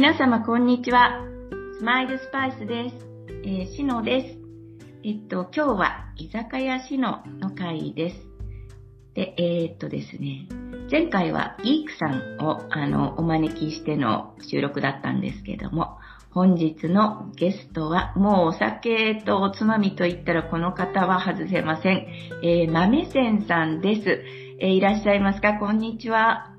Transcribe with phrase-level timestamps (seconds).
[0.00, 1.20] 皆様、こんにちは。
[1.78, 2.96] スマイルスパイスです。
[3.44, 4.38] えー、しのです。
[5.04, 8.16] えっと、今日は居酒屋しのの会です。
[9.12, 10.48] で、えー、っとですね、
[10.90, 15.98] 前回はイークさんをあのお招きしての収録だったんですけども、
[16.30, 22.06] 本日のゲストはもうお酒とおつまみといったらこの方は外せません。
[22.42, 24.24] えー、豆仙さんです。
[24.60, 25.58] えー、いらっしゃいますか？
[25.58, 26.56] こんにちは。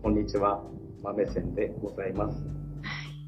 [0.00, 0.62] こんにちは。
[1.02, 2.46] 豆千でございます。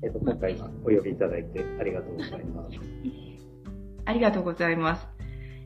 [0.02, 2.76] えっ、と、今回はお呼びいただいてありがとうございます。
[4.04, 5.08] ありがとうございます。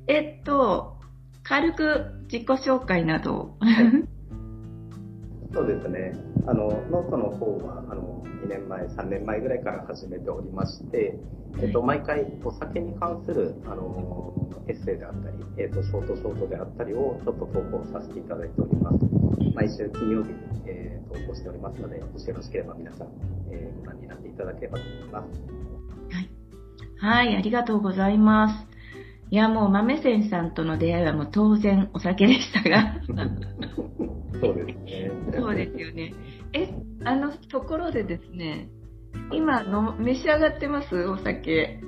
[0.07, 0.96] えっと、
[1.43, 3.57] 軽く自己紹介など。
[5.55, 6.15] そうですね。
[6.46, 11.19] あの、ノートの方は、あの、2年前、3年前ぐらいから始めておりまして、
[11.60, 14.34] えっと、毎回お酒に関する、あの、
[14.66, 18.98] エッセイであったり、えっと、ショートショートであったりをちょっと投稿させていただいております。
[19.54, 20.35] 毎週金曜日に、
[20.66, 23.09] えー、投稿しておりますので、もしよろしければ皆さん、
[23.51, 25.41] えー、ご覧になっていただければと思います。
[26.15, 26.30] はい。
[26.99, 28.66] はい、ありがとうございます。
[29.30, 33.01] いや、もう豆仙さんとの出会いはもう当然お酒でしたが。
[34.41, 35.10] そうですね。
[35.35, 36.15] そうですよね。
[36.52, 36.69] え、
[37.04, 38.69] あの、ところでですね、
[39.32, 40.95] 今の召し上がってます？
[41.07, 41.80] お酒。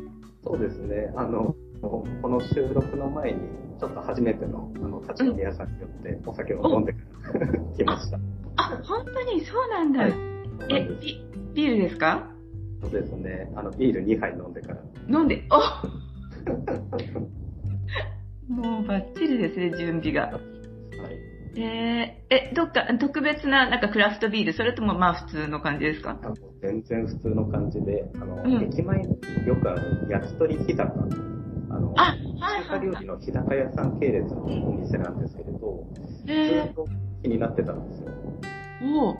[0.43, 1.13] そうですね。
[1.17, 1.55] あの、
[1.89, 3.39] この収録の前に、
[3.81, 6.99] ちょっと初めての、あの、立ち飲み屋さんによってお酒を飲んでか
[7.39, 8.19] ら 来ました。
[8.57, 10.03] あ、本当にそうなんだ。
[10.03, 10.13] はい、
[10.71, 12.31] えビ、ビールですか？
[12.83, 13.51] そうですね。
[13.57, 14.81] あの、ビール2杯飲んでから。
[15.09, 15.83] 飲んで、あ
[18.49, 20.27] もうバッチリですね、準備が。
[20.33, 20.41] はい。
[21.57, 26.19] えー、え、どっか特別ななんかクラフトビール、それともまあ普通の感じですか？
[26.61, 29.09] 全然普通の感じで、あの、うん、駅前に
[29.47, 30.85] よくある焼き鳥日高
[31.75, 35.85] あの、あ、料理の日高屋さん系列のお店なんですけれど、
[36.25, 36.33] ず
[36.71, 36.87] っと
[37.23, 38.11] 気になってたんですよ。
[38.83, 39.17] おお。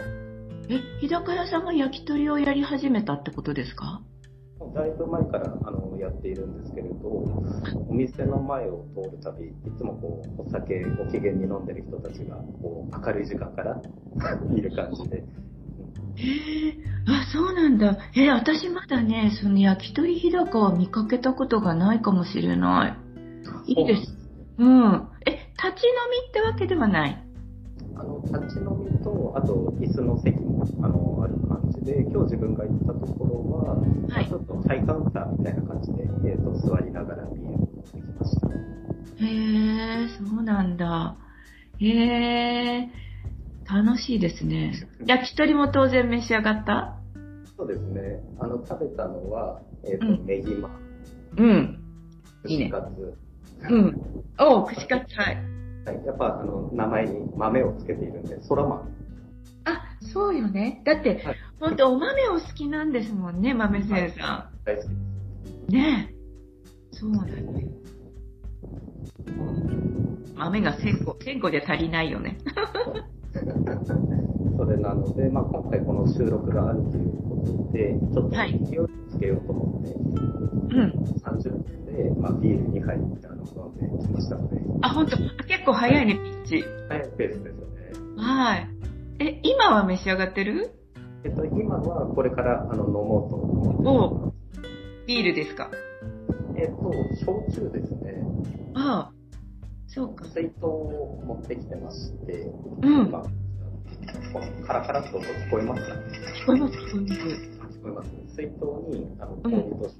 [0.69, 4.03] え、日高屋さんが焼き鳥をやり始めたってことですか？
[4.75, 7.09] だいぶ前からあのやっているんですけれど、
[7.89, 13.81] お店の前を通るたび、いつもこうお酒ご機嫌に飲んでる人たちがこう明るい時間から
[14.57, 15.25] いる感じで、
[16.17, 16.75] へえ、
[17.09, 17.99] あ、そうなんだ。
[18.17, 22.97] え、私まだね、その焼き鳥日高は見かけたことがないかもしれな
[23.67, 23.73] い。
[23.73, 24.15] いいです。
[24.59, 25.09] うん。
[25.27, 27.25] え、立ち飲みってわけではない？
[27.97, 33.77] あの、立ち飲みと、あと、椅子の席も、あの、ある感じで、今日自分が行ったところは、
[34.09, 38.47] はい、ちょっとハイカウンターみたいな感じで、えっ、ー、と、座りながらビールを持ってきました。
[39.25, 41.17] へえ、そうなんだ。
[41.79, 42.89] へえ。
[43.69, 44.73] 楽しいですね。
[45.07, 46.99] 焼き鳥も当然召し上がった？
[47.57, 48.21] そうですね。
[48.39, 50.71] あの、食べたのは、えっ、ー、と、うん、ネギマ。
[51.37, 51.81] うん。
[52.47, 52.71] いいね。
[52.71, 53.15] 串カツ。
[53.71, 54.01] うん。
[54.39, 55.37] お串カツ、はい。
[55.87, 56.07] はい。
[56.07, 58.83] やっぱ、あの、名前に豆をつけているんで、そら豆。
[59.67, 59.83] あ、
[60.13, 60.83] そうよね。
[60.85, 64.29] だって、はい、本当お豆を好きなんですもんね、豆先生さん。
[64.31, 64.95] はい、大好きで
[65.69, 65.71] す。
[65.71, 66.97] ねえ。
[66.97, 67.45] そうなんだよ。
[70.37, 72.39] 豆が1000個、1000個じゃ足りないよね。
[74.57, 84.61] それなので、まあ、今回この収録があるということで、ちょっと気をつけようと思って、はい、うん、30分で、まあ、ビール2杯みたいなのを飲んできましたので。
[84.83, 86.65] あ、本当結構早いね、ピッチ。
[86.89, 87.73] 早いペースですよね。
[88.17, 88.69] はい。
[89.21, 90.71] え、今は召し上がってる？
[91.25, 94.33] えっと、今はこれからあの飲もうと思ってお
[95.07, 95.71] ビールですか？
[96.57, 96.93] えっと、
[97.25, 98.23] 焼酎ですね。
[98.75, 99.14] ああ。
[99.95, 100.25] そうか。
[100.25, 102.33] 水筒を持ってきてまして、
[102.83, 103.11] うん。
[103.11, 103.25] まあ、
[104.67, 105.95] カラカラっと聞こえますか？
[105.95, 107.21] 聞こえます、聞こえます。
[107.79, 108.09] 聞こえます。
[108.35, 109.95] 水筒に、あの、氷と焼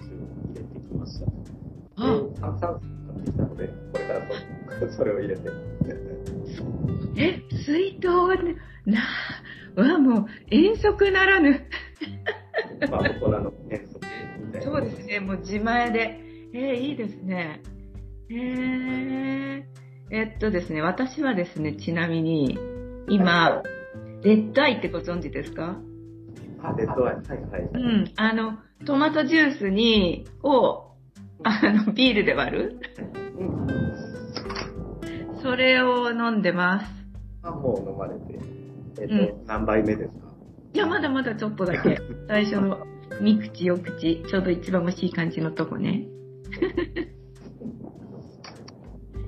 [0.00, 0.18] 酎を
[0.48, 1.26] 入れてきました。
[2.02, 4.20] うん、で、炭酸水買ってきたので、これから
[4.90, 5.42] そそれを入れて。
[7.16, 8.08] え、水筒
[8.84, 9.00] な、
[9.76, 11.60] わ、もう、遠足ならぬ。
[12.90, 14.00] まあ、大人の遠足
[14.44, 14.72] みたいな。
[14.72, 16.20] そうですね、もう自前で。
[16.52, 17.60] えー、いいですね。
[18.28, 19.66] へえ。
[20.10, 22.58] えっとですね、私はですね、ちなみに、
[23.08, 23.62] 今、
[24.22, 25.76] レッドアイってご存知ですか？
[26.62, 27.14] あ、レッドアイ。
[27.16, 27.62] はいはい。
[27.72, 28.12] うん。
[28.16, 30.92] あの、トマトジュースに、を、
[31.44, 32.80] あの、ビールで割る、
[33.38, 33.66] うん、
[35.42, 36.86] それを飲んでます。
[37.42, 38.38] あ、もう飲まれて。
[39.00, 40.26] えっと、うん、何杯目ですか？
[40.72, 41.98] いや、まだまだちょっとだけ。
[42.28, 42.86] 最初の
[43.20, 46.06] 三口、四口、ちょうど一番美味しい感じのとこね。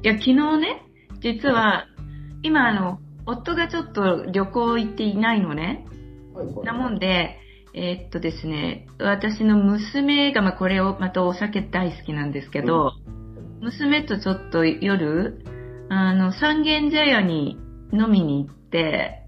[0.03, 0.83] いや、昨日ね、
[1.21, 1.87] 実は、
[2.43, 5.85] 今あの、夫がちょっと旅行行っていないのね。
[6.65, 7.37] なもんで、
[7.75, 15.45] えー、っとですね、私の娘が、まあ、これを、またお酒大好きなんですけど、うん、娘とちょっと夜、
[15.89, 17.59] あの、三軒茶屋に
[17.93, 19.25] 飲みに行って、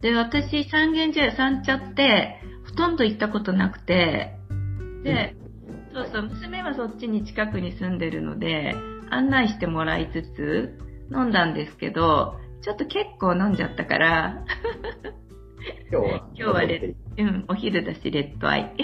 [0.00, 4.34] で、私、三軒茶屋三茶って、ほとんど行ったことなくて、
[5.04, 5.36] で、
[5.92, 8.74] そうそう、娘はそっちに近くに住んでるので、
[9.10, 10.78] 案内してもらいつつ
[11.12, 14.44] 飲んだんですけど、ちょっと結構飲んじゃったから、
[15.90, 16.28] 今日は。
[16.34, 18.74] 今日はレうん、お昼だし、レッドアイ。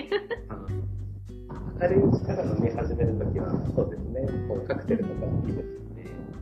[1.80, 5.76] 明るいうちから飲み始めるときは、そうですね、こうカクテルとかいいです。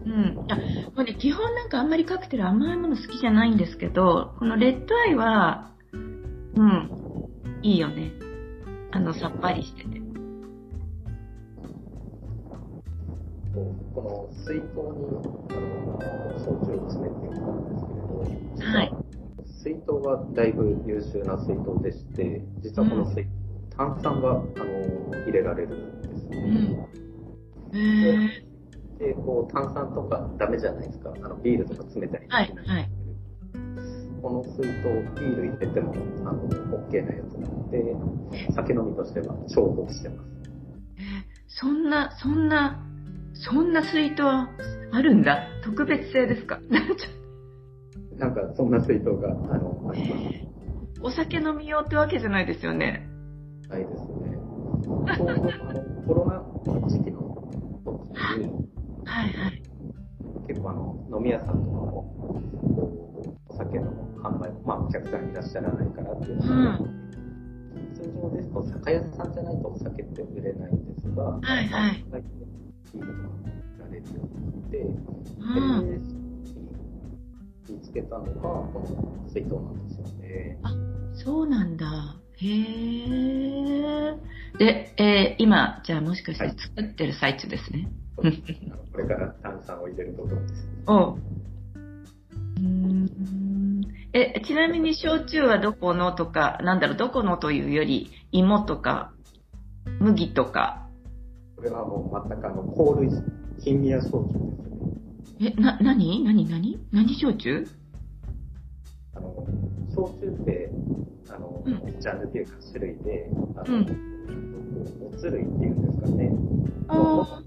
[0.06, 0.44] うん。
[0.46, 0.62] いや、も
[1.02, 5.96] うね、基本なんかあんまりカクテル甘いもの好きじゃないんですけど、このレッドアイは、う
[6.62, 6.90] ん、
[7.62, 8.12] いいよね。
[8.92, 10.03] あの、さっぱりしてて。
[13.54, 18.94] こうこの水筒に、あの、焼酎を詰めていたんですけれど、はい。
[19.62, 23.28] 水筒はだいぶ優秀な水筒でして、実はこの水筒、
[23.76, 24.44] 炭酸が、あの、
[25.24, 26.86] 入れられるんですうね。
[27.72, 27.78] ん。
[27.78, 28.44] へ
[28.98, 31.12] で、こう、炭酸とかダメじゃないですか。
[31.22, 32.90] あの、ビールとか詰めたりはいはい
[34.22, 34.64] この水筒、
[35.20, 35.92] ビール入れても、
[36.24, 37.94] あの、OK なやつなので、
[38.54, 40.34] 酒飲みとしては重宝してます。
[41.48, 42.83] そんな、そんな、
[43.34, 44.48] そんな水筒あ
[45.02, 45.48] るんだ。
[45.64, 46.60] 特別性ですか？
[48.16, 51.00] なんか、そんな水筒が、あの、あります。
[51.02, 53.06] お酒飲み用ってわけじゃないですよね。
[53.68, 54.38] ないですね。
[56.06, 56.34] コロナ
[56.80, 57.20] の時期の
[57.84, 58.68] 時に、
[59.04, 59.62] はいはい。
[60.46, 62.40] 結構あの、飲み屋さんとかも、
[63.48, 63.90] お酒の
[64.22, 66.78] 販売、まあ、お客さんいらっしゃらないからっていうのが、
[67.94, 72.04] 通常ですと、酒屋さんじゃないとお酒って売れないんですが、はいはい
[72.98, 74.78] まあビールが売られるようになって、
[75.38, 75.44] う
[75.82, 76.06] ん。
[77.68, 80.58] で、見つけたのが、この水筒なんですよね。
[81.14, 82.16] そうなんだ。
[82.36, 84.16] へえ。
[84.58, 87.88] で、えー今、じゃあもしかして作ってる最中ですね。
[88.18, 88.32] あの
[88.92, 90.68] これから炭酸を入れるところです。
[90.86, 91.18] おう。
[92.60, 93.80] ん
[94.12, 99.12] え、ちなみに焼酎はどこのとか、なんだろう、どこのというより、芋とか、
[100.00, 100.83] 麦とか、こ
[101.64, 103.10] れはもう全くあの、香類、
[103.62, 104.44] 金宮焼酎で
[105.34, 105.54] すね。
[105.56, 107.66] え、な、なになになに何焼酎？
[109.14, 109.46] あの、
[109.94, 110.70] 焼酎って、
[111.30, 113.86] あの、うんジャンルっていうか種類で、あうの、ん。
[115.12, 116.32] おつ類っていうんですかね。
[116.88, 117.42] あ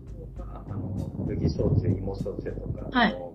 [0.66, 3.34] あの、麦焼酎、芋焼酎とか、はいあの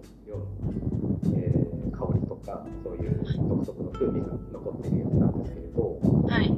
[1.34, 6.54] えー香りとか、そういう独特の風味が残っているやつなんですけれど、はい香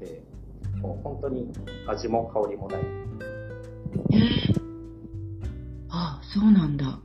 [0.00, 0.22] りって、
[0.82, 1.48] もう本当に
[1.86, 2.80] 味も香りもない。
[4.12, 4.64] えー
[5.90, 6.98] あ、そうなんだ。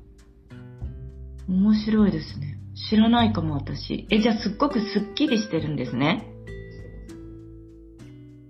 [1.48, 2.58] 面白いですね。
[2.90, 4.08] 知らないかも、私。
[4.10, 6.26] え、じゃあすっごくスッキリしてるんですね。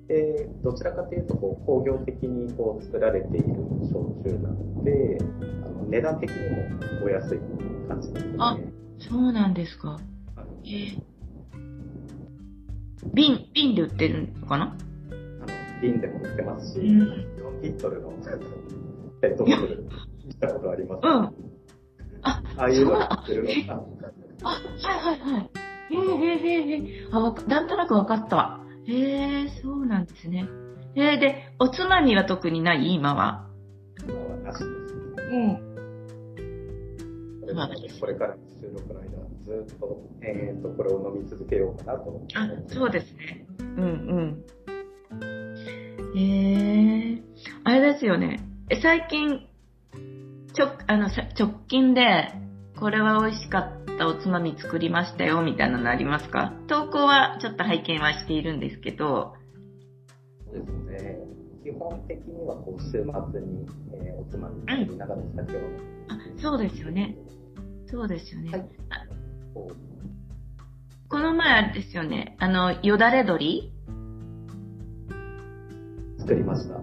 [0.07, 3.47] で、どちらかというと、こう、工業的にこう作られている
[3.91, 5.17] 焼酎なので、
[5.63, 7.39] あの値段的にもお安い
[7.87, 8.33] 感じですね。
[8.39, 8.57] あ
[8.99, 9.99] そうなんですか。
[10.63, 11.01] えー
[13.13, 14.75] 瓶、瓶で売ってるのかな？
[15.11, 17.01] あの瓶でも売ってますし、うん
[17.37, 18.09] 4リットルの
[19.21, 19.85] ペットボトル
[20.25, 20.99] 見たことあります。
[21.03, 21.11] うん。
[22.21, 23.75] ああ、あいうの売ってるの？
[23.75, 23.83] か。
[24.43, 25.49] あ、はいはいはい。
[25.91, 27.07] へえへえへえへえ。
[27.11, 28.59] あ、なんとなくわかったわ。
[28.87, 30.47] へえ、そうなんですね。
[30.95, 32.93] えー、で、おつまみは特にない？
[32.93, 33.47] 今は。
[34.07, 34.69] 今はなしです。
[35.31, 35.59] うん。
[37.41, 37.67] これも
[37.99, 39.09] これからの収録の間、
[39.65, 43.45] ずっと、えー、とこれを飲み続けようかなと思ってあ、そうですね。
[43.59, 44.43] うんうん。
[46.19, 47.23] へえ、
[47.63, 48.39] あれですよね。
[48.69, 49.47] え最近、
[50.53, 52.33] ちょ、あの、さ直近で、
[52.79, 56.53] これは美味しかったおつまみ作りましたよ、みたいなのありますか？
[56.67, 59.33] 投稿はちょっと拝見はしているんですけど、
[60.45, 61.17] そうですね。
[61.63, 63.01] 基本的にはこう週末
[63.41, 65.59] に、えーおつまみ飲みながら酒を、
[66.09, 67.15] あ、そうですよね。
[67.87, 68.51] そうですよね。
[68.51, 69.05] はいあ
[69.53, 69.71] こ
[71.09, 72.35] この前あれですよね。
[72.39, 73.73] あの、よだれ鶏？
[73.75, 73.78] う
[76.29, 76.75] 作りました。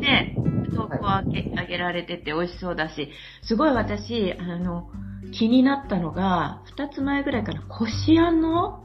[0.00, 0.36] で、
[0.76, 3.08] 投稿あげ,、あげられてて美味しそうだし、
[3.42, 4.90] すごい私、あの、
[5.32, 8.84] 気になったのが、二つ前ぐらいから、こしあんの？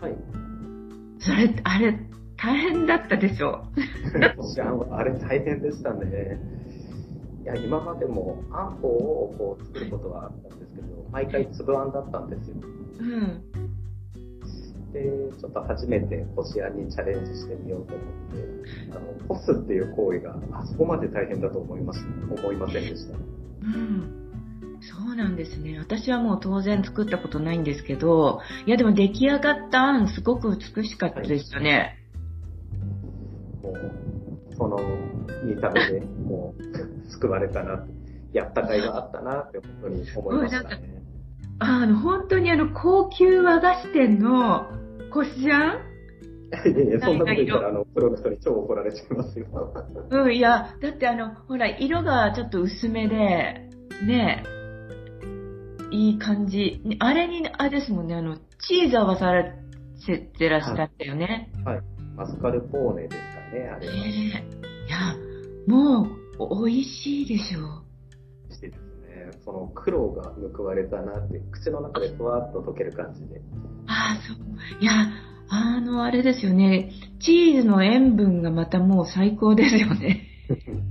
[0.00, 0.16] はい。
[1.20, 1.98] それ、あれ、
[2.38, 3.64] 大変だったでしょ？
[4.36, 6.40] こしあんはあれ大変でしたね。
[7.42, 12.56] いや、今までもあんこをこう作ることはあったんですけど、毎回粒あんだったんですよ。
[13.00, 13.42] うん。
[14.92, 23.16] で、ちょっと初めてこしあんにチャレンジしてみようと思って、あの、干すっていう行為があそこまで大変だと思います、思いませんでした。
[23.16, 23.20] う
[23.66, 24.22] ん。
[24.82, 25.78] そうなんですね。
[25.78, 31.98] 私はもう当然作ったことないんですけど、いやでも出来上がったあんすごく美しかったですよね。
[33.62, 34.78] もう、その
[35.44, 37.86] 見た目でもう救われたな
[38.32, 41.02] やった甲斐があったなって本当に思いましたね。
[41.60, 44.66] あの、本当にあの、高級和菓子店の
[45.12, 45.92] こしあん？
[46.68, 49.46] いやいや、そんなこと言ったら、あの、プロの人に超怒られちゃいますよ。
[50.10, 53.70] うん、いや、だってあの、ほら、色がちょっと薄めで、
[54.06, 54.44] ね
[55.90, 56.82] いい感じ。
[56.98, 59.54] あれに、あれですもんね、あの、チーズ合わされ
[60.38, 61.50] てらっしゃったよね。
[61.64, 61.80] はい。
[62.16, 63.94] マスカルポーネですかね、あれは。
[63.94, 64.30] えい
[64.88, 65.16] や、
[65.66, 67.81] もう、美味しいでしょう。
[69.32, 69.40] ね。
[69.44, 73.40] その黒が報われたなって、口の中でふわっと溶ける感じで。
[73.86, 74.36] ああ、そう。
[74.80, 74.92] いや、
[75.48, 76.92] あの、あれですよね。
[77.20, 80.28] チーズの塩分がまたもう最高ですよね。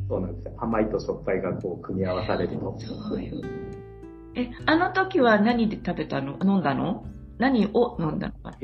[0.08, 0.54] そうなんですよ。
[0.58, 2.78] 甘いとしょっぱいがこう組み合わされると。
[2.80, 3.42] そうよ。
[4.36, 6.38] え、あの時は何で食べたの？
[6.44, 7.06] 飲んだの？
[7.38, 8.58] 何を飲んだのか？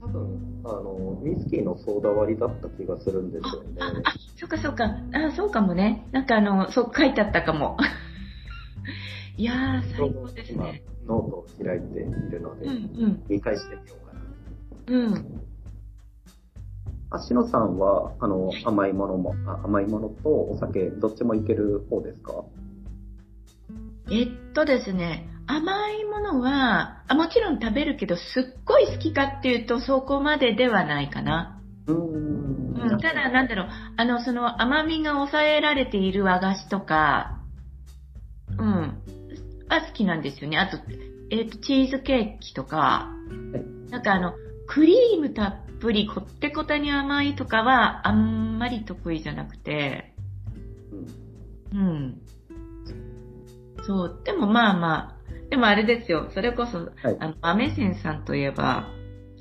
[0.00, 3.76] 多分、あの、ウイスキーのソーダ割りだった気がするんですよね。
[3.80, 4.84] あ、あそっかそっか。
[4.84, 6.06] あ、そうかもね。
[6.12, 7.76] なんかあの、そう書いてあったかも。
[9.36, 10.82] いやー、最高ですね。
[11.06, 12.76] ノートを開いているので、うんう
[13.08, 14.20] ん、見返してみようかな。
[14.88, 15.42] うん。
[17.10, 22.44] 足野さんは、あの、甘いものも、甘いものとお酒、どっちもいける方ですか？
[24.10, 31.62] えっとですね、甘いものはあ、もちろん食べるけど、すっごい好きかっていうと、そこまでではないかな。
[31.86, 37.35] うん、うん、ただ、なんだろう、あの、その甘みが抑えられている和菓子とか、
[38.58, 39.02] うん、
[39.68, 40.58] は好きなんですよね。
[40.58, 40.78] あと、
[41.30, 43.10] えっ、と、チーズケーキとか、
[43.90, 44.34] なんかあの、
[44.66, 50.14] クリームたっぷりこってこてに甘いとかはあんまり得意じゃなくて、
[51.72, 52.20] うん。
[53.86, 54.20] そう。
[54.24, 55.16] でもまあまあ、
[55.50, 56.30] でもあれですよ。
[56.34, 58.88] それこそ、はい、あの、アメセンさんといえば、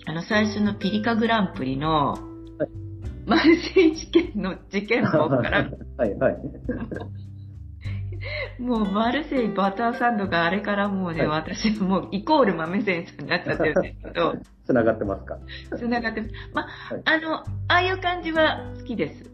[0.05, 2.19] あの、最初のピリカグランプリの、はい、
[3.25, 6.37] マルセイ事件の事件簿から、 はいはい。
[8.59, 14.35] もうマルセイバターサンドがあれからもうね、はい、私もうイコール豆ンさんになっちゃってるんですけど。
[14.65, 15.37] 繋がってますか？
[15.77, 16.33] 繋がってます。
[16.53, 19.29] ま、はい、あの、ああいう感じは好きです。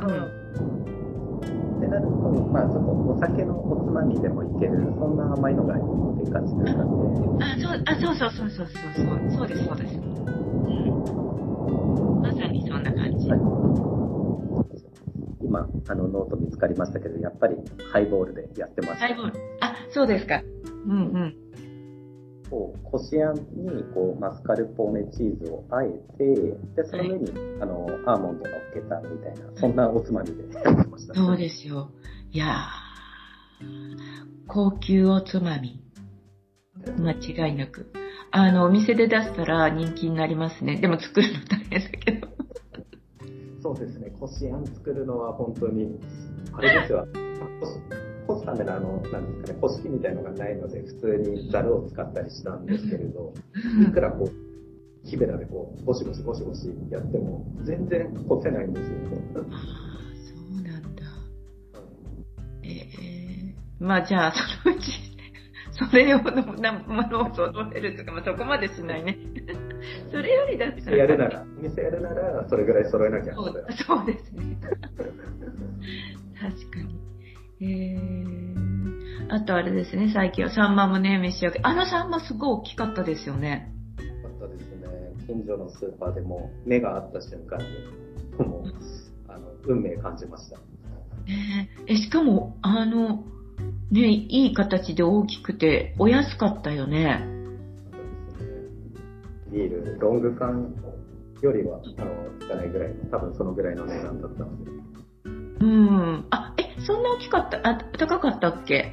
[0.00, 1.80] うん。
[1.80, 2.08] でなると、
[2.52, 5.84] まあ、そこ、お酒のおつまみでもいける、そんな甘いのがいいっ
[6.18, 6.90] ていう感じですかね。
[7.40, 8.76] あ、そう、あ、そうそうそうそうそう、
[9.30, 9.94] そうです、そうです。
[9.94, 10.04] うん。
[12.20, 13.30] まさにそんな感じ。
[13.30, 13.40] はい
[15.56, 17.56] 今、あの、ノート見つかりましたけど、やっぱり
[17.92, 19.32] ハイボールでやってます、ハイボール。
[19.60, 20.42] あ、そうですか。
[20.86, 21.34] うんうん。
[22.50, 23.42] こう、こしあんに、
[23.94, 26.24] こう、マスカルポーネチーズをあえて、
[26.76, 31.90] で、その上に、はい、あの、アーモンドがっけたみたいな、そんなおつまみでやってました、ね、 そうですよ。
[32.32, 32.66] いや
[34.46, 35.82] 高級おつまみ。
[36.98, 37.90] 間違いなく。
[38.30, 40.76] あの、お店で出したら人気になりますね。
[40.76, 42.35] でも作るの大変だけど。
[43.60, 45.98] そうですね、こしあん作るのは本当に、
[46.52, 47.06] あれですよ、
[48.26, 53.32] 干すためのあの、なんですかね、干し器みたいのがないので、普通にざるを使ったりしたんですけれど、
[53.88, 58.94] いくらこう、木べらでこう、ゴシゴシゴシゴシやっても、全然干せないんですよ。
[59.04, 59.40] そ
[60.58, 61.02] うなんだ。
[62.62, 64.32] ええー、まあじゃあ、
[64.64, 65.06] そのうち、
[65.90, 69.18] それをのものを揃えるとか、まあ、そこまでしないね。
[70.10, 70.96] それよりだったら。
[70.96, 74.56] やるなら、店やるなら、それぐらい揃えなきゃそうそうですね。
[76.40, 77.06] 確かに。
[77.58, 83.72] えー、あとあれですね、最近はサンマもね、召し上げあのサンマすごい大きかったですよね。
[83.98, 84.86] 大きかったですね。
[85.26, 88.72] 近所のスーパーでも目が合った瞬間に、もう、
[89.28, 90.58] あの、運命感じました。
[91.26, 93.24] えー、え、しかも、あの、
[93.90, 97.35] ね、いい形で大きくて、お安かったよね。
[99.56, 100.74] ビール、ロング缶
[101.40, 104.70] よりは、あの、つかないぐらいの、多分そのぐらいの値段だったので。
[105.60, 106.26] うん。
[106.30, 108.92] あ、え、そんな大きかった、あ、高かったっけ？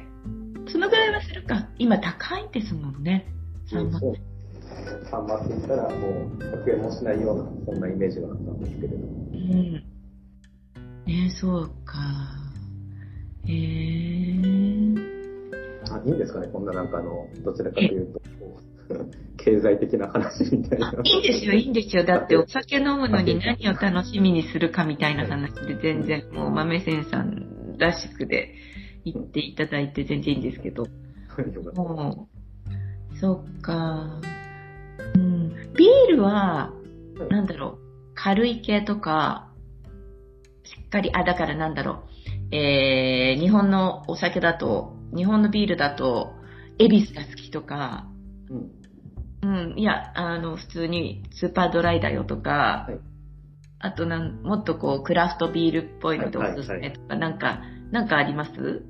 [0.66, 1.68] そのぐらいはするか。
[1.78, 3.26] 今高いですもんね。
[3.70, 4.20] サンマって。
[5.10, 8.96] サンマって言ったらもう100円もしないような、そんなイメージがあったんですけれど。
[8.96, 9.72] うん。
[11.04, 11.98] ねそうか。
[13.46, 14.96] へえー。
[15.92, 18.20] あ、いいんですかね、こんななんかあの、どちらかというと、
[19.36, 20.92] 経済的な話みたいな。
[21.04, 22.04] いいんですよ、いいんですよ。
[22.04, 28.54] だってお酒飲むのに何を楽しみにするかみたいな話で全然もう豆仙さんらしくで
[29.04, 30.86] 言っていただいて全然いいんですけど。
[31.74, 32.28] も
[33.14, 34.20] う、そっか。
[35.14, 35.48] うん。
[35.74, 36.72] ビールは、
[37.30, 37.78] なんだろう、
[38.14, 39.50] 軽い系とか、
[40.64, 42.04] しっかり、あ、だからなんだろ
[42.50, 46.32] う、えー、日本のお酒だと、日本のビールだと、
[46.78, 48.08] エビスが好きとか、
[48.50, 49.70] うん。
[49.70, 49.78] うん。
[49.78, 53.00] いや、あの、普通にスーパードライだよとか、はい、
[53.80, 57.60] あとなん、もっとこう、クラフトビールっぽいのでおすすめとか、はいはいはい、なんか、
[57.90, 58.82] なんかあります？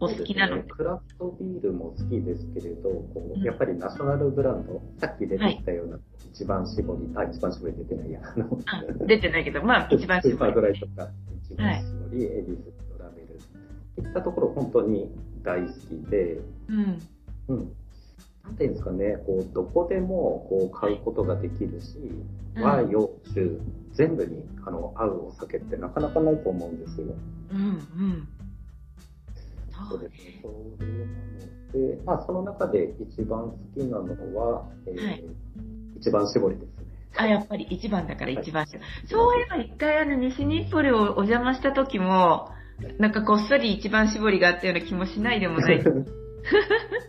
[0.00, 5.98] お好きなの、ね、クラフトビールも好きですけれど、こううんやっぱりナショナルブランド、さっき出てきたような
[6.32, 10.72] 一番搾り、あ、一番搾り出てないや、あの、あ出てないけど、まあ、一番スーパード絞り。
[10.72, 11.10] ライとか、
[11.42, 15.10] 一番搾り、エビストラベル、いったところ本当に
[15.42, 16.38] 大好きで、
[16.68, 17.02] うん。
[17.48, 17.72] うん。
[18.48, 21.98] なんていうんですかね、こう、どこでもこう買うことができるし、
[22.56, 23.60] うん和、洋、中、
[23.92, 27.14] 全部にあの合うお酒ってなかなかないと思うんですよ。
[27.52, 27.58] うん。
[27.58, 28.28] うん。
[29.70, 30.42] そそううですね。
[30.42, 35.24] それなので、まあ、その中で一番好きなのは、えーはい
[36.00, 36.86] 一番搾りですね。
[37.16, 38.84] あ、やっぱり一番だから一番絞り。
[39.08, 42.50] そういえば一回あの西日暮里をお邪魔した時も、
[42.98, 45.82] なんかこっそり一番絞りがあったような気もしないでもない。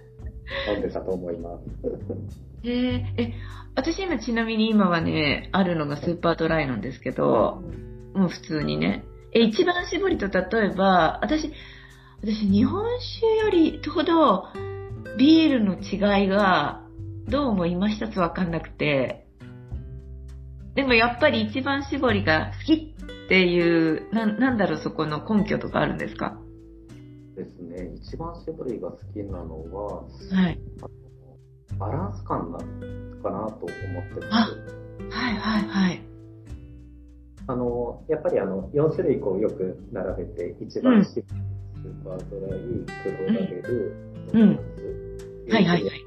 [0.72, 1.58] 飲んでたと思いま
[2.64, 2.68] す。
[2.68, 3.34] へえ、え、
[3.76, 7.62] 私今ちなみに今はね、あるのがスーパードライなんですけど、
[8.14, 9.04] もう普通にね。
[9.34, 11.52] え、一番絞りと例えば、私、
[12.22, 12.84] 私日本
[13.22, 14.48] 酒よりほど
[15.18, 16.82] ビールの違いが
[17.30, 19.26] どうも今一つわかんなくて、
[20.76, 26.40] でもやっぱり一番絞りが好きっていう、ななんだろうそこの根拠とかあるんですか？
[27.40, 27.92] ですね。
[27.96, 30.60] 一番搾りが好きなのは、はい。
[31.78, 35.16] バランス感なのかなと思ってあます。
[35.16, 36.02] はいはいはい。
[37.48, 41.24] あの、やっぱりあの、4種類こうよく並べて、一番搾り、スー
[42.04, 42.60] パードライ、
[43.04, 43.96] 黒ラベル、
[44.34, 45.10] うんドーナツ
[45.50, 45.99] はいはいはい。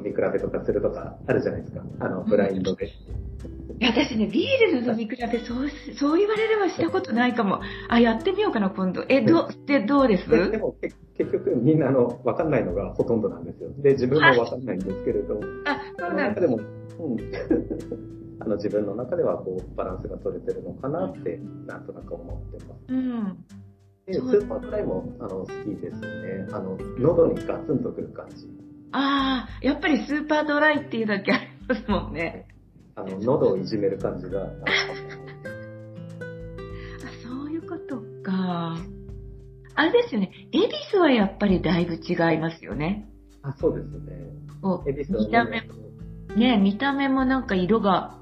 [0.00, 1.82] 飲み比べとかするとかあるじゃないですか。
[2.00, 2.86] あの、ブラインドで。
[2.86, 7.60] いや私ね、ビールの飲み比べ、そうし、そう言われればしたことないかも。
[7.88, 9.04] あ、やってみようかな、今度。
[9.08, 10.28] え、ど、で、どうです？
[10.28, 13.70] ででもけ結局みんなあの分かんないのがほとんどなんですよ。
[13.78, 17.16] で、自分も分かんないんですけれど、あ、そそうのなんでも、うん、
[18.40, 22.78] あの自分の中ではこうバランスが取れてるのかなってなんとなく思ってます。
[22.88, 23.44] うん。
[24.06, 26.48] で、スーパードライもあの好きですね。
[26.52, 28.46] あの、喉にガツンとくる感じ。
[28.92, 32.46] ああ、やっぱりスーパードライっていうだけありますもんね。
[32.96, 34.44] あの、喉をいじめる感じが。
[34.44, 34.48] あ
[37.22, 38.76] そういうことか。
[39.74, 40.32] あれですよね。
[40.52, 43.08] 恵比寿はやっぱりだいぶ違いますよね。
[43.42, 43.96] あ、そうですね。
[44.60, 45.62] こう恵比寿は見た目、
[46.36, 48.18] ね、見た目もなんか色が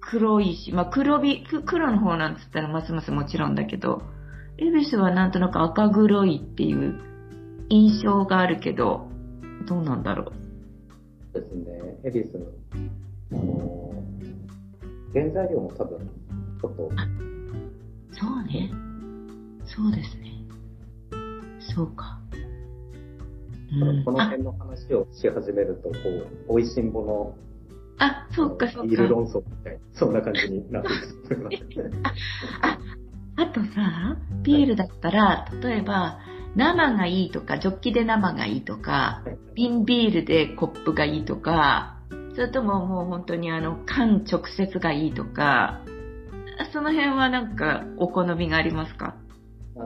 [0.00, 4.02] 黒いし、まあ黒び、く黒の方なんつったらますますもちろんだけど、
[4.58, 7.00] 恵比寿はなんとなく赤黒いっていう
[7.68, 9.09] 印象があるけど、
[9.66, 10.32] どうなんだろ
[11.34, 11.40] う。
[11.40, 11.98] ですね。
[12.04, 12.52] 恵比寿、
[13.32, 13.92] あの、
[15.12, 15.98] 原材料も多分、
[16.60, 16.90] ちょっと、
[18.12, 18.70] そうね。
[19.64, 20.30] そうですね。
[21.60, 22.18] そうか。
[23.72, 25.94] うんこのあ、辺の話をし始めると、こ
[26.48, 27.36] う、美味しんぼの、
[27.98, 28.88] あ、そうかそうか。
[28.88, 31.90] ビール論争みたいな、そんな感じになってます ね。
[33.36, 36.18] あとさ、ビールだったら、例えば、
[36.56, 39.22] 生がいいとか、ジョッキで生がいいとか、
[39.54, 41.96] 瓶ビールでコップがいいとか、
[42.34, 45.80] それとももう本当にあの、缶直接がいいとか、
[46.72, 49.16] その辺はなんかお好みがありますか？
[49.76, 49.80] あ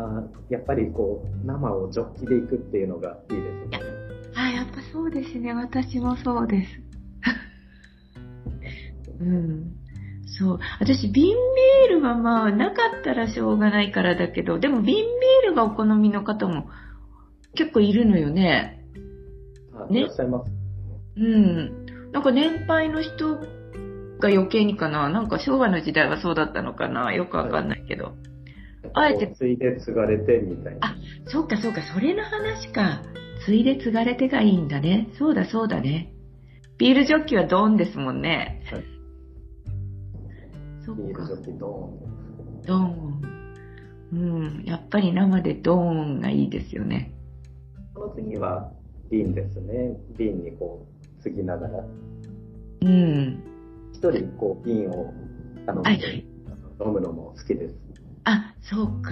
[0.50, 3.80] ーやっぱりこう、生をジョッキでいくっていうのがいいですね。
[4.34, 5.52] あ、やっぱそうですね。
[5.54, 6.70] 私もそうです。
[9.20, 9.76] うん。
[10.38, 10.58] そう。
[10.80, 16.68] 私、瓶ビールはまあ、なかったらしょうがないからだけど、でも瓶ビールがお好みの方も
[17.54, 18.80] 結構いるのよね。
[19.90, 20.00] ね？
[20.00, 20.50] あいらっしゃいます。
[21.16, 21.86] うん。
[22.12, 25.08] なんか年配の人が余計にかな。
[25.08, 27.12] なんか昭和の時代はそうだったのかな。
[27.12, 28.14] よくわかんないけど。
[28.92, 30.88] あえてこう継いで継がれてみたいな。
[30.88, 33.02] あそうかそうか、それの話か。
[33.44, 35.08] ついで継がれてがいいんだね。
[35.18, 36.12] そうだそうだね。
[36.78, 38.62] ビールジョッキはドーンですもんね。
[38.72, 38.93] はい
[40.92, 41.36] ビールジョ。
[41.36, 41.90] ッキド
[42.66, 43.22] ドーン。
[44.12, 44.64] うん。
[44.64, 47.12] やっぱり生でドーンがいいですよね。
[47.76, 47.92] ーン。
[47.94, 48.70] その次は
[49.10, 49.96] 瓶ですね。
[50.16, 50.86] 瓶にこ
[51.18, 51.84] う、継ぎながら。
[52.82, 53.42] うん。
[53.92, 55.14] 一人こう、瓶を、
[55.66, 56.26] あの、はいはい
[56.80, 57.76] 飲むのも好きです。
[58.24, 59.10] あ、そうか。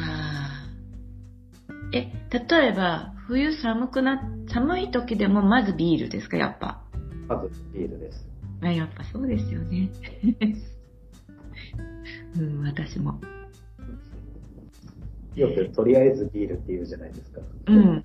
[1.92, 6.82] え、例えば、冬寒くな、寒い時でもまずビールですか、やっぱ。
[7.28, 8.26] まずビールです。
[8.62, 9.90] あやっぱそうですよね。
[12.36, 13.20] うん、私も。
[15.34, 17.40] よくとりあえずビールって言うじゃないですか。
[17.66, 18.04] うん。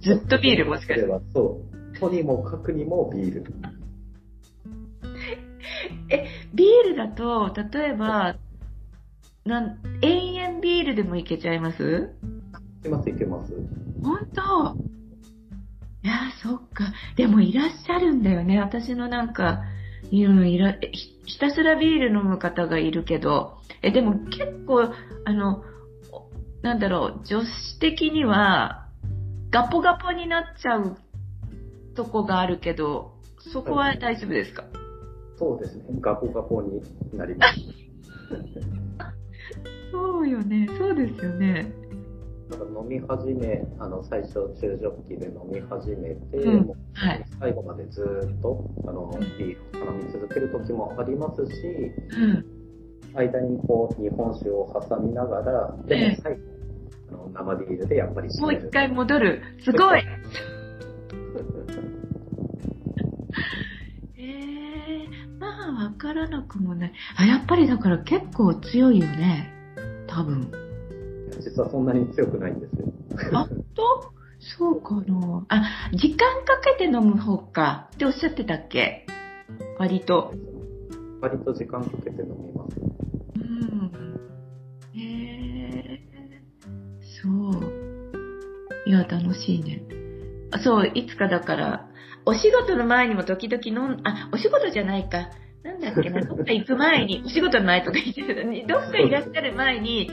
[0.00, 1.06] ずっとビールもしかして。
[1.34, 1.60] そ
[1.94, 1.98] う。
[1.98, 3.44] とにもかくにもビール。
[6.08, 8.36] え、ビールだと、例えば、
[9.44, 12.14] なん、永遠ビールでもいけちゃいます？
[12.80, 13.52] いけますいけます。
[14.02, 14.76] 本当？
[16.04, 16.92] いや、そっか。
[17.16, 18.60] でもいらっしゃるんだよね。
[18.60, 19.62] 私のなんか、
[20.12, 24.82] いやいらひひたすらビール飲む方がいるけど、え、でも結構、
[25.24, 25.64] あの、
[26.12, 26.28] お
[26.60, 28.90] なんだろう、女子的には、
[29.50, 30.98] ガポガポになっちゃう
[31.94, 34.64] とこがあるけど、そこは大丈夫ですか、
[35.38, 35.84] そうですね。
[36.02, 36.82] ガポガポに
[37.14, 37.58] なります。
[39.90, 41.72] そうよね、そうですよね。
[42.56, 47.24] 飲み始め、あの、最初中ジョッキで飲み始めて、うんはい。
[47.38, 51.52] 最後までずーっと、あの、ビールを頼み続ける時もありますし、
[52.16, 52.44] うん。
[53.14, 56.40] 間にこう、日本酒を挟みながら、でええも最後、
[57.10, 59.42] あの生ビールでやっぱりもう一回戻る。
[59.62, 60.02] すごい。
[64.16, 66.92] ええまあ、わからなくもない。
[67.16, 69.52] あ、やっぱりだから結構強いよね。
[70.06, 70.61] 多分。
[71.42, 72.86] 実はそんなに強くないんですよ。
[73.34, 74.12] あと
[74.58, 75.44] そうかな。
[75.48, 79.06] あ、時間かけて飲む方かっておっしゃってたっけ？
[79.78, 80.32] 割と。
[81.20, 82.76] 割と時間かけて飲みます。
[83.36, 83.92] うん。
[84.94, 86.00] へえ
[87.22, 87.72] そう。
[88.84, 89.84] いや、楽しいね。
[90.50, 91.88] あそう、いつかだから、
[92.26, 95.30] お仕事の前にも時々飲ん、あ、お仕事じゃないか。
[95.62, 100.10] なんだっけな、どっか行く前に、お仕事の前とか言ってたのに、どっかいらっしゃる前に、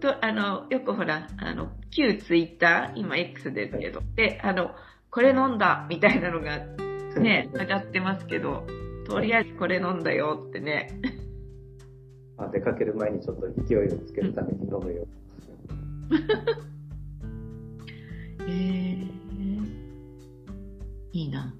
[0.00, 4.70] と、あの、よくほら、あの、旧ツイッター、今 X ですけど、で、あの、
[5.10, 6.58] これ飲んだ、みたいなのが、
[7.20, 8.66] ね、上がってますけど、
[9.06, 10.98] とりあえずこれ飲んだよってね。
[12.36, 15.06] まあ、出かける前にちょっと勢いをつけるために飲むよ。
[18.46, 19.10] へえ
[21.12, 21.54] いいな。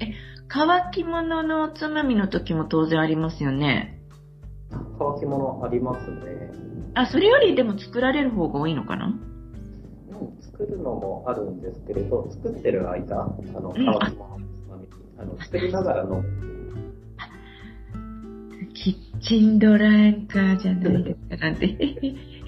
[0.00, 0.14] え、
[0.48, 4.00] 乾き物のおつまみの時も当然ありますよね。
[4.70, 4.80] 乾
[5.20, 6.71] き物ありますね。
[6.94, 9.06] あ、それよりでも作られる方が多いのかな？
[9.06, 9.16] うん、
[10.42, 13.26] 作るのもあるんですけれど、作ってる間、あ
[13.60, 14.86] の、うん乾き物のつまみ、
[15.18, 16.24] あの、作りながら飲む。
[18.74, 21.76] キッチンドランカーじゃないですか、なんて。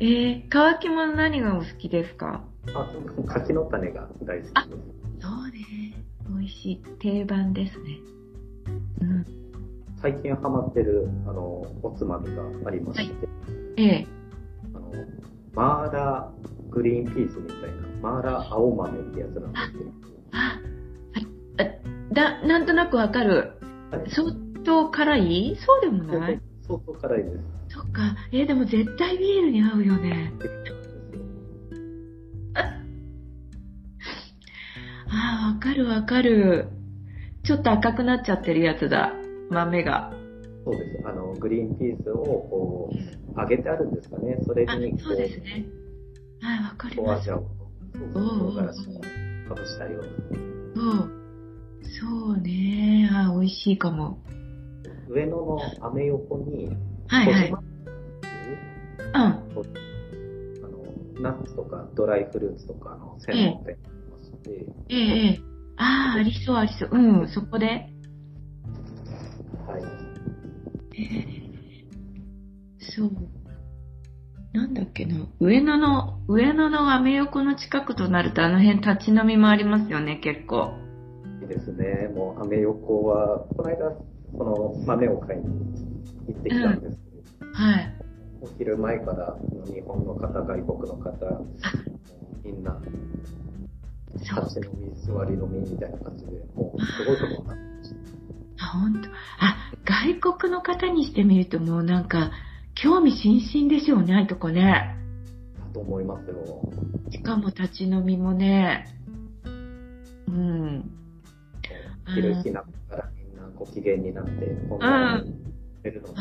[0.01, 2.45] えー、乾き物何がお好きですか？
[2.75, 2.91] あ、
[3.27, 4.55] 柿の種が大好きです。
[5.21, 5.95] そうね。
[6.29, 6.83] 美味しい。
[6.99, 7.99] 定番ですね。
[9.01, 9.27] うん。
[10.01, 13.15] 最近ハマってる、あの、おつまみがありまして、
[13.77, 14.24] ええあの、
[15.55, 19.85] マーラーグリーンピースみたいな、マーラー青豆ってやつなんですけど、
[20.33, 20.61] あ、
[21.59, 23.53] あ、あだ、なんとなくわかる。
[23.91, 24.33] はい相
[24.65, 25.57] 当辛い？
[25.61, 26.41] そうでもない？
[26.67, 27.37] 相当辛いです。
[27.69, 28.17] そっか。
[28.33, 30.33] えーでも絶対ビールに合うよね。
[35.07, 36.69] ああ、わかるわかる。
[37.45, 39.13] ちょっと赤くなっちゃってるやつだ。
[39.51, 40.13] 豆が。
[40.65, 41.07] そうです。
[41.07, 42.95] あの、グリーンピースをこう、
[43.37, 44.39] 揚げてあるんですかね。
[44.47, 45.67] それあに、こ、そうですね。
[46.41, 47.31] はい、わかりおます。
[47.31, 47.47] 味を、
[47.93, 49.01] そう唐辛子を
[49.49, 50.09] かぶしたような。
[50.75, 51.11] そう。
[52.01, 53.09] そうね。
[53.13, 54.19] あー美味しいかも。
[55.09, 56.71] 上野のアメ横に、
[57.09, 57.51] はいはい。
[57.51, 57.59] うん。
[59.15, 59.43] あの、
[61.21, 65.41] ナッツとかドライフルーツとかの専門店がありまして、ええええ。
[65.77, 66.91] ああ、ありそうありそう。
[66.93, 67.67] うん、そこで。
[67.67, 67.73] は
[69.79, 69.83] い。
[70.97, 71.44] ええ
[72.91, 73.11] そう。
[74.53, 75.17] なんだっけな。
[75.41, 80.75] 上野の、上野のアメ横の近くとなるとあの辺立ち飲みもありますよね、結構。
[81.43, 82.09] いいですね。
[82.15, 83.91] もうアメ横は、この間、
[84.39, 85.47] この豆を買いに
[86.29, 86.99] 行ってきたんです
[87.41, 87.95] けど、はい。
[88.43, 91.43] お昼前から日本の方、外国の方、
[92.45, 92.81] みんな、
[94.23, 97.91] そう立ち飲み、座り飲みみたいな感じで、もうすごいことになってまし
[98.59, 98.67] た。
[98.67, 99.09] あ、本当。
[99.41, 102.31] あ、外国の方にしてみるともうなんか、
[102.75, 104.97] 興味津々でしょうね、ああいうとこね。
[105.59, 106.61] だと思いますよ。
[107.11, 108.87] しかも立ち飲みもね。
[110.29, 110.91] うん。
[112.15, 114.31] 昼日なったらみんなご機嫌になって、
[114.69, 115.35] こんなに
[115.83, 116.15] 出るので、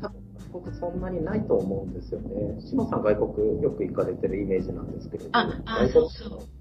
[0.00, 0.22] 多分
[0.52, 2.60] 外国そんなにないと思うんですよね。
[2.60, 6.58] 志麻さん外国よく行かれてるイメージなんですけれど、ああそうそう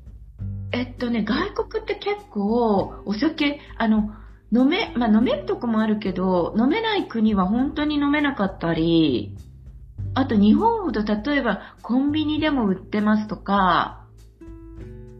[0.72, 4.12] えっとね、外国って結構、お酒、あの、
[4.51, 9.36] 飲め、まあ飲めるとこもあるけど、飲めない国は本当に飲めなかったり、
[10.13, 14.05] あと日本ほど例えばコンビニでも売ってますとか、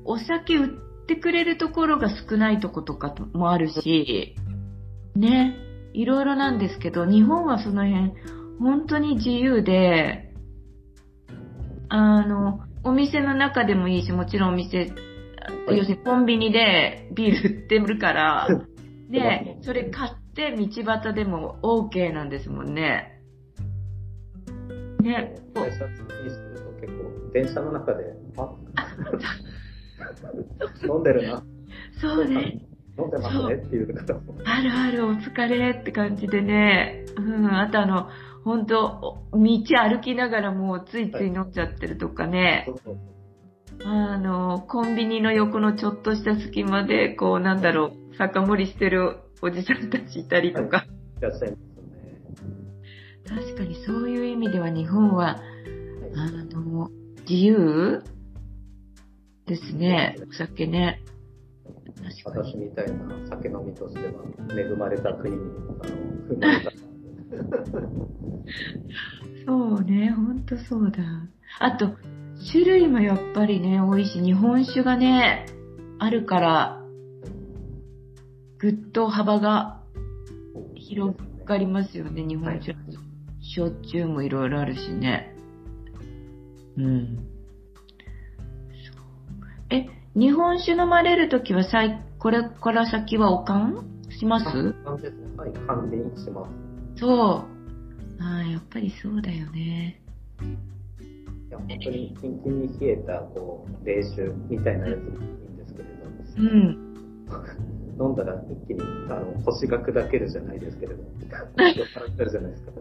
[0.06, 4.36] お酒売ってくれるところが少ないとことかもあるし、
[5.16, 5.56] ね、
[5.94, 8.14] いろいろなんですけど、日本はその辺、
[8.60, 10.34] 本当に自由で、
[11.90, 14.94] あの、お店の中でもいいし、もちろんお店、
[15.70, 18.48] 要するにコンビニでビール売ってるから、
[19.10, 23.14] で、それ買って道端でも OK なんですもんね。
[25.02, 28.04] ね、こ会社通勤してると結構、電車の中で、
[28.38, 28.56] あ
[30.86, 31.44] 飲んでるな、う
[32.00, 32.62] そうね。
[33.00, 34.36] 飲んでますねっていう方も。
[34.44, 37.06] あるある、お疲れって感じでね。
[37.16, 38.10] うん、あとあの、
[38.44, 42.66] 本当道歩きながらもうついつい飲んじゃってるとかね。
[42.68, 42.98] そうそう
[43.84, 50.86] あの、コンビニの横のちょっとした隙間で、こう、なんだろう、酒盛りしてるおじさんたちいたりとか。
[51.20, 51.60] いらっしゃいます
[53.32, 53.46] ね。
[53.46, 55.38] 確かにそういう意味では日本は、
[56.16, 56.90] あの、
[57.30, 58.04] 自由
[59.46, 60.16] ですね。
[60.30, 61.02] お酒ね。
[62.24, 62.52] 確かに。
[62.52, 64.14] 私みたいな酒飲みとしては
[64.58, 65.42] 恵まれた国に
[65.82, 66.88] あの。
[69.46, 70.98] そうね、ほんとそうだ。
[71.60, 71.92] あと、
[72.52, 75.46] 種類もやっぱりね、多いし、日本酒がね、
[76.00, 76.77] あるから、
[78.60, 79.82] ぐっと幅が
[80.76, 81.16] 広
[81.46, 82.76] がりますよね、日本酒。
[83.56, 85.34] 焼酎もいろいろあるしね。
[86.78, 87.20] うん。
[89.70, 93.86] え、日本酒飲まれるときはさい、これから先はおかん？
[94.10, 94.46] します？
[94.84, 95.28] なんですね。
[95.38, 97.00] はい、管理します。
[97.00, 97.10] そう。
[98.24, 100.02] ああ、やっぱりそうだよね。
[101.50, 105.96] いや、本当にキンキンに冷えた、こう、冷酒みたいなやつもいいんですけれど、
[106.38, 106.78] うん。
[108.00, 112.72] 飲んだら一気に、あの、星が砕けるじゃないですけれど、酔っ払ってるじゃないですか。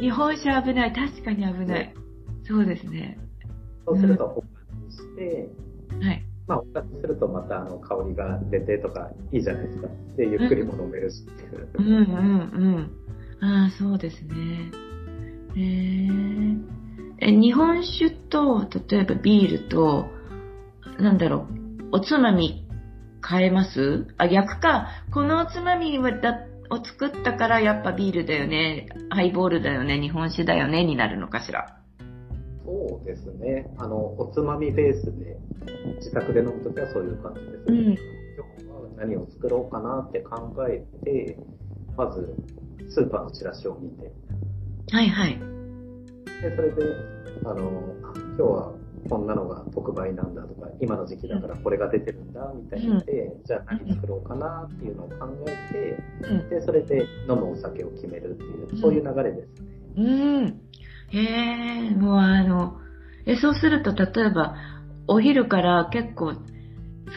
[0.00, 0.92] 日本酒危ない。
[0.92, 1.94] 確かに危ない。
[2.44, 3.18] そうですね。
[3.86, 4.46] そうすると、おか
[4.86, 5.48] にして、
[6.00, 6.22] はい。
[6.46, 9.88] まあ、おかにするとまた、あの、香りが出てとか、いいじゃないですか。
[10.16, 11.68] で、ゆっくりも飲めるしっていう。
[11.78, 12.00] うんうん
[13.40, 13.46] うん。
[13.46, 14.70] ああ、そうですね。
[15.56, 15.60] へ
[17.20, 17.30] え。
[17.30, 20.06] え、日本酒と、例えばビールと、
[20.98, 22.67] なんだろう、おつまみ
[23.26, 24.06] 変えます？
[24.18, 24.88] あ、逆か。
[25.12, 31.80] このおつまみはだを作ったからやっぱビールだよね、ハイボールだよね、日本酒だよね、になるのかしら。
[32.64, 33.72] そうですね。
[33.78, 35.38] あの、おつまみベースで、
[35.96, 37.62] 自宅で飲むときはそういう感じですね。
[37.68, 37.98] うん
[38.38, 41.38] 今日は何を作ろうかなって考えて、
[41.96, 42.34] まず、
[42.90, 44.12] スーパーのチラシを見て、
[44.90, 45.38] はいはい。
[46.42, 46.82] で、それで、
[47.44, 47.94] あの、
[48.36, 48.72] 今日は
[49.08, 55.16] こんなのが特売なんだとか、今の時期だからこれが出てるんだ、みたいなで、じゃあ何作ろうかなっていうのを考
[55.72, 55.98] え
[56.30, 59.68] うんて、で、それで飲むお酒を決めるっていう、そういう流れですね。
[59.96, 60.02] う
[60.42, 60.60] ん。
[61.10, 62.78] へえ、もうあの、
[63.26, 64.56] え、そうすると、例えば、
[65.06, 66.34] お昼から結構、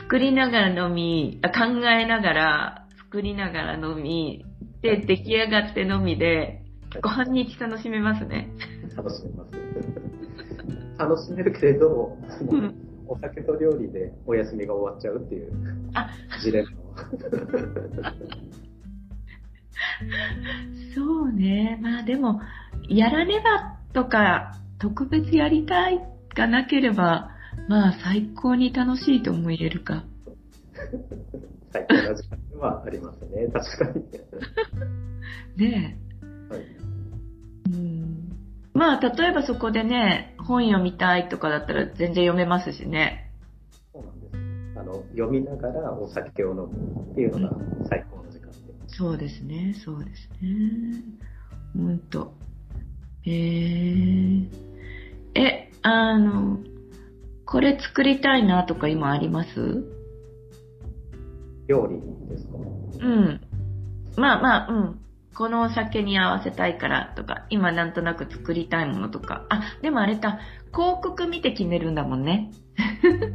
[0.03, 4.45] 作りながら飲み、あ考えながら、作りながら飲み、
[4.81, 8.49] で、出来上がって飲みで、結構半日楽しめますね。
[8.95, 10.10] 楽しめます。
[11.07, 12.17] 楽しめるけれど、
[12.49, 12.75] うん
[13.07, 15.51] お酒と料理でお休みが終わっちゃうっていう
[15.93, 16.09] あ、
[16.41, 16.71] ジレンマ。
[20.95, 21.77] そうね。
[21.81, 22.39] まあでも、
[22.87, 25.99] やらねばとか、特別やりたい
[26.35, 27.31] がなければ、
[27.67, 30.05] まあ最高に楽しいとも言えるか。
[31.73, 33.47] 最高な時間ではありますね。
[33.51, 34.05] 確かに。
[35.69, 36.23] ねえ。
[36.53, 36.90] はいうん
[38.81, 43.31] まあ、例えばそこでね、本読みたいとかだったら全然読めますしね。
[43.93, 44.33] そうなんです。
[44.79, 46.67] あの、読みながらお酒を飲む
[47.11, 47.55] っていうのが
[47.87, 48.57] 最高の時間で。
[48.87, 51.03] そうですね、そうですね。
[51.77, 52.33] ほんと。
[53.21, 54.49] へえ。
[55.35, 56.57] え、あの、
[57.45, 59.85] これ作りたいなとか今あります？
[61.67, 62.57] 料理ですか？
[62.99, 63.41] うん。
[64.17, 64.99] まあまあ、うん。
[65.35, 69.45] このお酒に合わせたいからとか、今なんとなく作りたいものとか。
[69.49, 70.39] あ、でもあれだ、
[70.73, 72.51] 広告見て決めるんだもんね。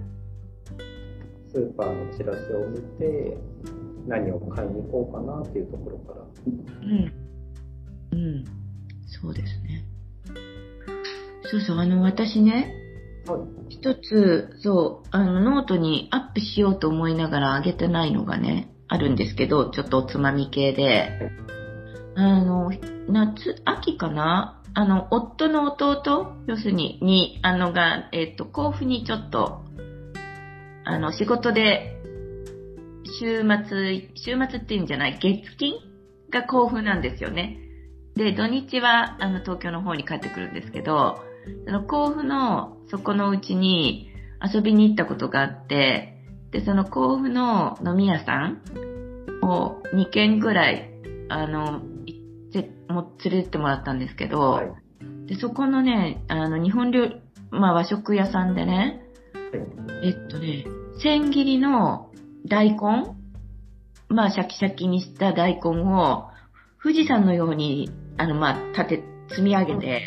[1.48, 3.38] スーパーのチラシを見て、
[4.06, 6.22] 何を買いに行こうかなっていうところから。
[6.82, 7.12] うん。
[8.12, 8.44] うん。
[9.06, 9.85] そうですね。
[11.44, 12.72] そうそう、あの、私ね、
[13.26, 13.40] はい。
[13.70, 21.30] 一つ、そう、あの、ノートにアップしようと思いながら上げてないのがね、あるんですけど、ちょっとおつまみ系で、
[22.16, 22.70] あの、
[23.09, 24.62] 夏、秋かな？
[24.72, 29.62] あの、夫の弟、要するに、に、あのが、えっ、と、甲府にちょっと、
[30.85, 32.00] あの、仕事で、
[33.20, 35.74] 週末、週末っていうんじゃない、月金
[36.31, 37.59] が甲府なんですよね。
[38.14, 41.22] で、土日は、あの、東京の方に帰ってくるんですけど、
[41.66, 44.11] その甲府のそこのうちに
[44.42, 48.62] 遊びに行ったことがあって、で、その甲府の飲み屋さん
[49.42, 50.90] を2軒ぐらい、
[51.29, 51.83] あの、
[52.62, 54.66] 行って、もう連れてってもらったんですけど、はい。
[55.26, 59.02] で、そこのね、あの、日本料理、まあ和食屋さんでね、
[59.92, 60.08] はい。
[60.08, 60.64] えっとね、
[61.02, 62.10] 千切りの
[62.46, 63.16] 大根
[64.08, 66.28] まあ、シャキシャキにした大根を、
[66.82, 70.02] 富士山のように、あの、まあ、立て、積み上げて、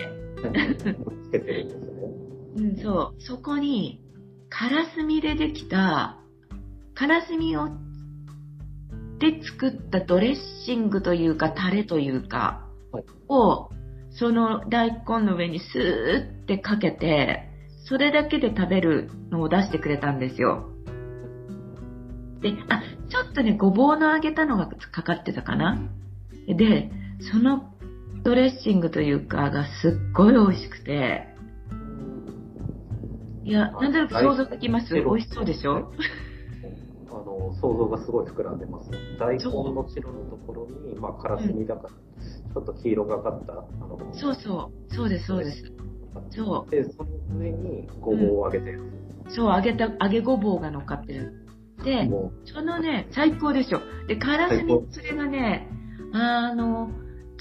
[1.25, 1.91] つけてるんですね。
[2.55, 3.21] うん、そう。
[3.21, 4.01] そこに、
[4.49, 6.17] カラスミでできた、
[6.95, 7.69] カラスミを、
[9.19, 13.69] で作ったドレッシングというか、タレというか、はいを、
[14.12, 17.47] その大根の上にスーってかけて、
[17.86, 20.69] それだけで食べるのを出してくれたんですよ。
[22.41, 25.77] で、あ、ちょっとね、ごぼうの揚げたのがかかってたかな。
[26.47, 26.89] で、
[27.32, 27.73] その
[28.23, 31.27] ドレッシングというかがすっごい美味しくて、
[33.43, 34.93] いや、なんとなく想像できます？
[34.93, 35.77] 美味しそうでしょ？
[35.77, 35.91] あ
[37.30, 38.89] の、想像がすごい膨らんでます。
[39.20, 43.56] 大根の白のところに、まあ、カラスミだから、ちょっと黄色がかった、あ
[43.88, 45.63] の、そうそう、そうです、そうです。
[46.32, 48.82] そで、その上にごぼうを揚げてる。
[49.28, 51.46] う、そう、揚げた、揚げごぼうが乗っかってる。
[51.84, 53.80] で、もそのね、最高でしょ。
[54.08, 55.68] で、カラスミ、それがね、
[56.13, 56.89] あの、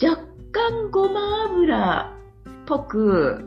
[0.01, 0.23] 若
[0.53, 3.45] 干ごま油っぽく、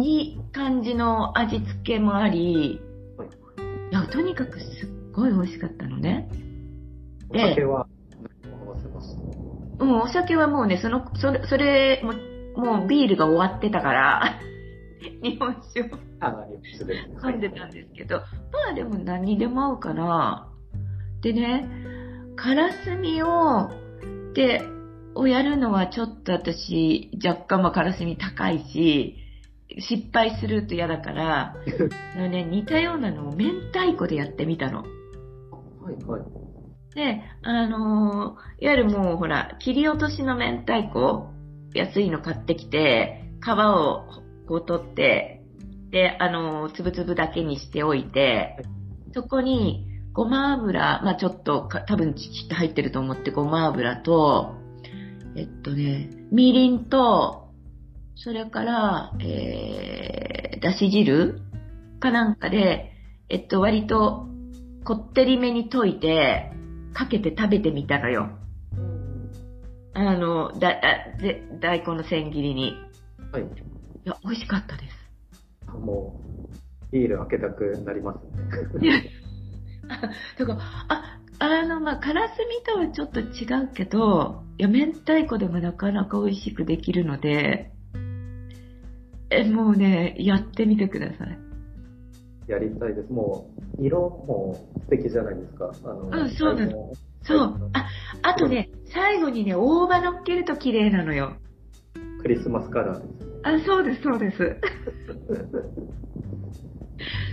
[0.00, 2.91] いい感じの味付けもあり、は
[3.92, 6.26] いいや、とにかくすっごい美味しかったのね。
[7.30, 7.86] う、お酒は
[9.80, 12.12] うん、お酒はもうね、その、それ、それ、も
[12.56, 14.38] う、もうビールが終わってたから、
[15.22, 15.84] 日本酒を。
[17.22, 20.48] 飲んでたんですけど、まあでも何にでも合うかな。
[21.20, 21.68] でね、
[22.36, 23.70] カラスミを、
[24.32, 24.62] で、
[25.14, 29.21] をやるのはちょっと私、若干まあカラスミ高いし、
[29.78, 31.56] 失敗すると嫌だから、
[32.16, 34.80] あのね、似たようなのを明太子でやってみたの。
[34.80, 34.84] は
[35.90, 36.42] い、はい。
[36.94, 41.28] で、あのーいわゆるもうほら、切り落としの明太子、
[41.74, 44.04] 安いの買ってきて、皮を
[44.46, 45.42] こう取って、
[45.90, 48.62] で、あのーつぶつぶだけにしておいて、
[49.14, 54.54] そこに、ごま油、まあちょっとか、多分ちっと入ってると思って、ごま油と、
[55.34, 57.41] えっとね、みりんと、
[58.22, 61.40] それから、えー、だし汁
[61.98, 62.92] かなんかで、
[63.28, 64.28] えっと、割と、
[64.84, 66.52] こってりめに溶いて、
[66.94, 68.30] かけて食べてみたのよ。
[69.94, 72.68] あの、だ、あで、大根の千切りに。
[72.68, 72.74] い
[73.32, 73.42] はい。
[74.04, 74.82] や、美味しかったで
[75.68, 75.76] す。
[75.76, 76.20] も
[76.92, 78.14] う、ビール開けたくなりま
[78.70, 79.10] すね。
[80.38, 80.58] だから、
[80.88, 87.71] あ、あの、まあ、カラスミとはちょっと違うけど、いや、明太子でもなかなか美味しくできるので、
[89.40, 91.38] え、もうね、やってみてください。
[92.48, 93.12] やりたいです。
[93.12, 95.72] もう、色も素敵じゃないですか。
[95.84, 96.92] あの、うんそうなのの
[97.24, 97.70] そう。
[97.72, 97.88] あ、
[98.22, 101.36] あとね、最後にね、大葉乗っけると綺麗なのよ。
[102.20, 103.32] クリスマスカラーですね。
[103.44, 104.56] あ、そうです、そうです。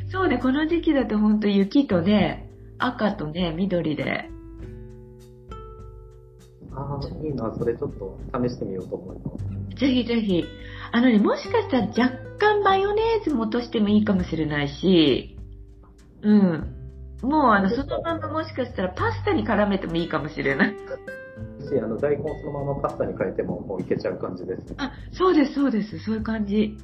[0.11, 4.29] そうね、この時期だとほんと雪とね、赤とね、緑で。
[6.71, 7.53] ああ、いいな。
[7.57, 9.58] それちょっと試してみようと思います。
[9.79, 10.43] ぜひぜひ。
[10.91, 15.37] あのね、もしかしたら若干マヨネーズも落としてもいいかもしれないし、
[16.21, 16.75] うん。
[17.21, 20.69] もうあの、そのままもしかしたらパスタに絡めてもいいかもしれない。
[20.71, 20.75] し、
[21.79, 24.73] あの、大根そのままパスタに変えてももういけちゃう感じです。
[24.77, 25.99] あ、そうです、そうです。
[25.99, 26.77] そういう感じ。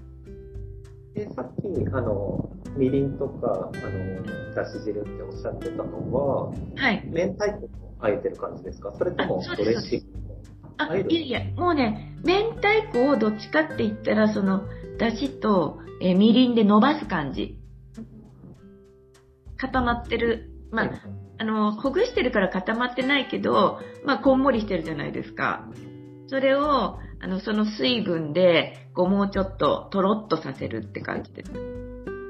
[1.15, 7.03] で、さっき、あの、みりんとか、あの、だし汁っておっしゃってたのは、はい。
[7.08, 8.93] 明太子をあえてる感じですか？
[8.97, 10.24] それともドレッシング
[10.77, 14.63] あ、いやいや、もうね、明太子をどっちかって言ったら、その、
[14.97, 17.57] だしと、えーみりんで伸ばす感じ。
[19.57, 20.51] 固まってる。
[20.71, 20.91] まあ、
[21.38, 25.67] あの、ほぐしてるから固まってないけど、まあ、こんもりしてるじゃないですか。
[26.27, 31.85] それを、あの、その水分で、こう、もうちょっと、とろっとさせるって感じです。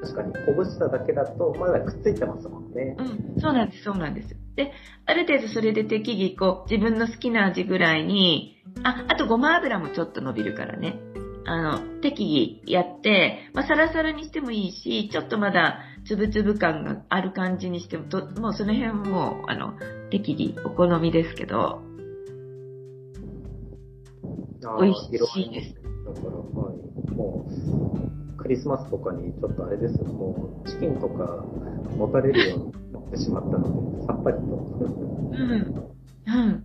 [0.06, 2.96] 確かに、ほぐしただけだと、まだくっついてますもんね。
[2.98, 4.36] うん、そうなんです、そうなんです。
[4.54, 4.72] で、
[5.04, 10.98] ある程度それで適宜、こう、自分の好きな味ぐらいに、あ、あとごま油もちょっと伸びるからね。
[11.48, 19.74] あの、適宜やって、まあ、サラサラにしてもいいし、ちょっとまだ、つぶつぶ感がある感じにしても、ともうその辺はもう、あの、
[20.10, 21.82] 適宜お好みですけど、
[24.80, 27.12] 美味しいですだから、はい。
[27.12, 30.04] もう、クリスマスとかにちょっとあれですよ。
[30.04, 31.44] もう、チキンとか
[31.96, 34.42] 持たれるようになってしまったので、さっぱりと。
[34.42, 35.74] うん。
[36.26, 36.64] うん。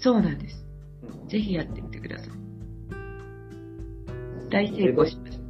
[0.00, 0.64] そうなんです。
[1.28, 2.28] ぜひやってみてください。
[4.50, 5.44] 大成功しました。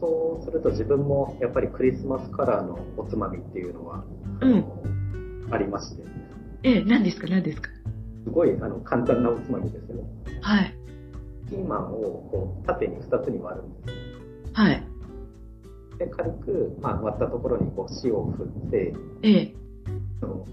[0.00, 4.04] そうすると自分もやっぱりクリスマスカラーのおつまみっていうのは、
[4.40, 4.64] うん。
[5.50, 6.02] ありまして、
[6.62, 7.26] ええ、何ですか？
[7.26, 7.68] 何ですか？
[8.24, 10.04] すごいあの簡単なおつまみですよ。
[10.40, 10.74] はい。
[11.48, 13.94] ピーマンをこう縦に2つに割るんです。
[14.54, 14.82] はい。
[15.98, 19.54] で、軽く、まあ、割ったところにこう塩を振って、ええ。
[20.20, 20.46] その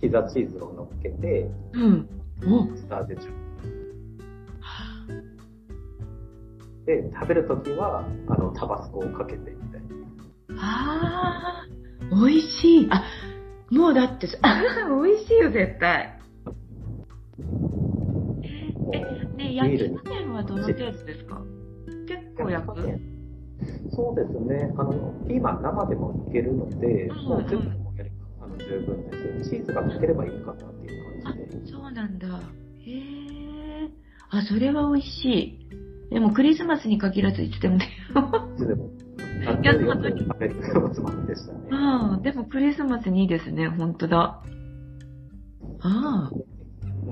[0.00, 2.08] ピザチーズを乗っけて、うん。
[2.46, 3.50] おスターでチュ
[6.86, 9.82] で、食べるときは、あの、タバスコをかけてみたい
[10.56, 10.62] な。
[10.62, 11.66] ああ、
[12.10, 12.88] 美味しい。
[12.90, 13.04] あ、
[13.70, 14.62] もうだって、あ
[15.04, 16.18] 美味しいよ、絶対。
[19.54, 21.42] 焼き加減はどの程度ですか？
[22.06, 22.66] 結公約
[23.94, 24.72] そうですね。
[24.76, 24.92] あの、
[25.28, 29.50] ピーマン生でもいけるので、うんもう全部もやればあの十分です。
[29.50, 31.66] チーズがかければいいかなっていう感じで。
[31.72, 32.26] そうなんだ。
[32.28, 33.90] へえ。
[34.30, 35.68] あ、それは美味しい。
[36.10, 37.88] でもクリスマスに限らずいつでもね。
[38.56, 38.90] いつでも。
[39.40, 41.68] いやでしたね。
[41.72, 43.68] ああ、でもクリスマスにいいですね。
[43.68, 44.42] ほんとだ。
[45.82, 46.30] ああ。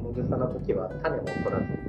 [0.03, 1.89] 物臭な時は種も取らず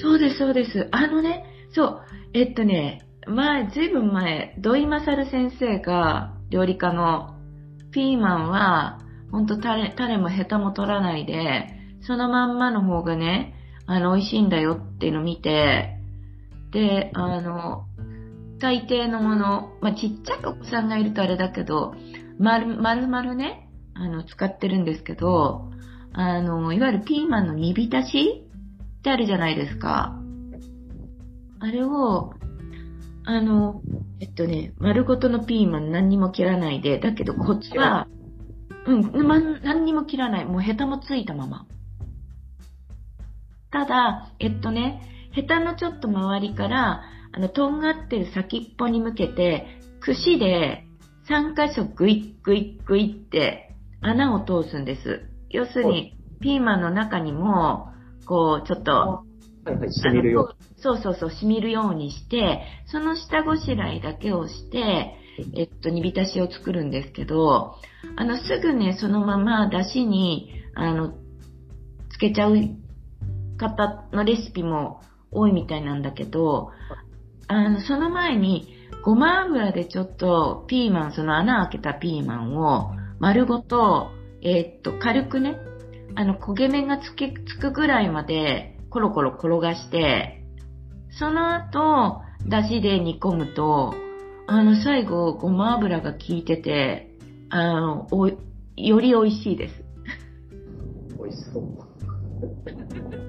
[0.00, 0.88] そうです、そうです。
[0.92, 1.44] あのね、
[1.74, 2.02] そう、
[2.32, 7.34] えっとね、前、ずいぶん前、土井勝先生が、料理家の、
[7.92, 8.98] ピーマンは、
[9.30, 11.66] ほんと種、種もヘタも取らないで、
[12.02, 13.54] そのまんまの方がね、
[13.86, 15.98] あの、美味しいんだよっていうのを見て、
[16.72, 17.84] で、あの、
[18.58, 21.94] 大抵のもの、まあ、ちっちゃいお子さんがいるとあれだけど、
[22.38, 25.69] 丸、丸々ね、あの、使ってるんですけど、
[26.12, 28.44] あの、いわゆるピーマンの煮浸し
[28.98, 30.16] ってあるじゃないですか。
[31.60, 32.32] あれを、
[33.24, 33.82] あの、
[34.20, 38.08] えっとね、丸ごとのピーマン何にも切らないで、だけどこっちは、
[38.86, 40.44] うん、ま、何にも切らない。
[40.46, 41.66] もうヘタもついたまま。
[43.70, 47.02] ただ、えっとね、ヘタのちょっと周りから、
[47.32, 50.84] あの、とんがってる先っぽに向けて、串で
[51.28, 55.29] 3箇所グイッグイッグイって穴を通すんです。
[55.50, 57.92] 要するに、ピーマンの中にも、
[58.26, 59.22] こう、ちょっと、は
[59.66, 65.16] いはい、染みるよそうそうそう、染みるようにして、その下ごしらえだけをして、
[65.56, 67.74] えっと、煮浸しを作るんですけど、
[68.16, 71.12] あの、すぐね、そのまま出汁に、あの、
[72.10, 72.56] つけちゃう
[73.58, 76.70] 方のレシピも多いみたいなんだけど、
[77.48, 84.10] あの、その前に、ごま油でちょっとピーマン、その穴開けたピーマンを丸ごと、
[84.42, 85.58] えっと、軽くね、
[86.14, 90.44] あの、焦げ目がつけ、つくぐらいまで、コロコロ転がして、
[91.18, 93.94] その後、出汁で煮込むと、
[94.46, 97.10] あの、最後、ごま油が効いてて、
[97.50, 98.36] あの、お、よ
[98.76, 99.84] り美味しいです。
[101.18, 103.19] 美味しそう。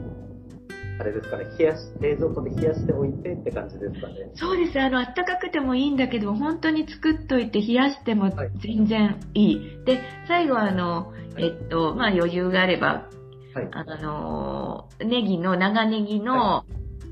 [1.01, 4.13] あれですかね、冷やし、冷蔵庫で冷やしておいてって感じですかね。
[4.35, 4.79] そうです。
[4.79, 9.83] あの、あったかくてもいいんだけど、本当に作っといて冷やしてもはい全然いい。
[9.83, 13.09] で、最後はあの、えっと、まあ余裕があれば、
[13.55, 13.67] はい。
[13.71, 16.65] あの、ネギの、長ネギの、は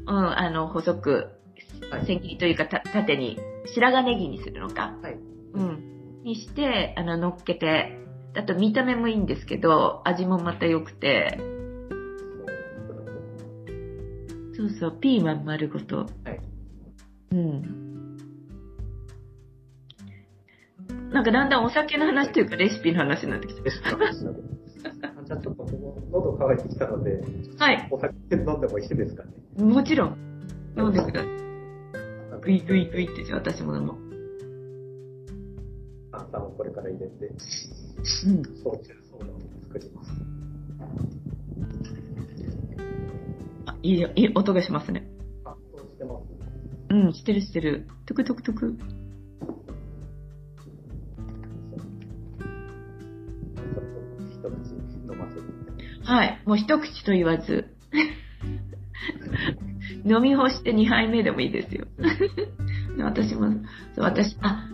[0.05, 1.31] うん、あの、細く、
[1.89, 3.39] はい千切りというか、た縦に、
[3.73, 4.93] 白髪ネギにするのか。
[5.01, 5.17] はい。
[5.53, 6.21] うん。
[6.23, 7.97] にして、あの、乗っけて、
[8.35, 11.39] あと見た目もいいんですけど、味もまた良くて、
[14.59, 15.99] そうそう、ピーマン丸ごと。
[15.99, 16.41] はい。
[17.31, 18.17] うん。
[21.13, 23.63] なんかだんだんお酒の話というかレシピの話になってきた。
[23.63, 24.41] レシピの話なので。
[24.83, 25.65] あじゃあちょっと
[26.11, 27.21] 喉乾いてきたので、
[27.57, 27.87] はい。
[27.89, 29.31] お酒飲んでもいいですかね？
[29.63, 30.17] もちろん。
[30.77, 31.29] 飲んでください。
[32.41, 33.97] グイグイグイってじゃあ私も飲もう。
[36.11, 38.43] 炭酸をこれから入れて、うん。
[38.61, 39.39] 焼酎ソーダを
[39.69, 40.11] 作ります。
[43.83, 45.07] いい、いい音がしますね。
[45.45, 46.23] あ、そうしてます。
[46.89, 47.87] うん、してるしてる。
[48.05, 48.77] トゥクトクトク。
[56.09, 56.41] はい。
[56.45, 57.67] もう一口と言わず。
[60.05, 61.85] 飲み干して2杯目でもいいですよ。
[62.97, 63.51] 私も、
[63.95, 64.67] そう、私、あ、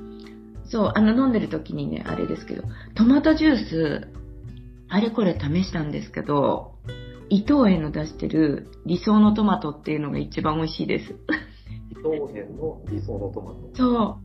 [0.63, 2.63] そう、あの飲んでる時にね、あれですけど、
[2.95, 4.07] トマトジュース、
[4.87, 6.75] あれこれ試したんですけど、
[7.29, 11.15] 伊藤園の出してる理想のトマトっていうのが一番美味しいです。
[11.91, 13.69] 伊藤園の理想のトマト。
[13.75, 14.19] そ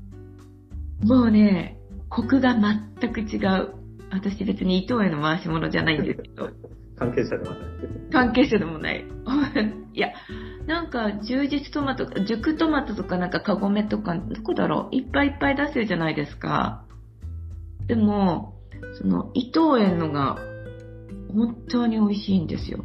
[1.02, 1.06] う。
[1.06, 1.78] もうね、
[2.08, 3.74] コクが全く違う。
[4.10, 6.50] 私別に伊藤園の回し物じゃないんですけど。
[6.98, 7.62] 関係者ではない。
[8.12, 9.04] 関係者でもない。
[9.94, 10.08] いや、
[10.66, 14.94] なんか、充実トマト、熟トマトとかなんかカゴメとか、どこだろう？
[14.94, 16.84] いっぱいいっぱい出してるじゃないですか。
[17.86, 18.54] でも、
[19.00, 20.36] その、伊藤園のが、
[21.30, 22.84] 本当に美味しいんですよ。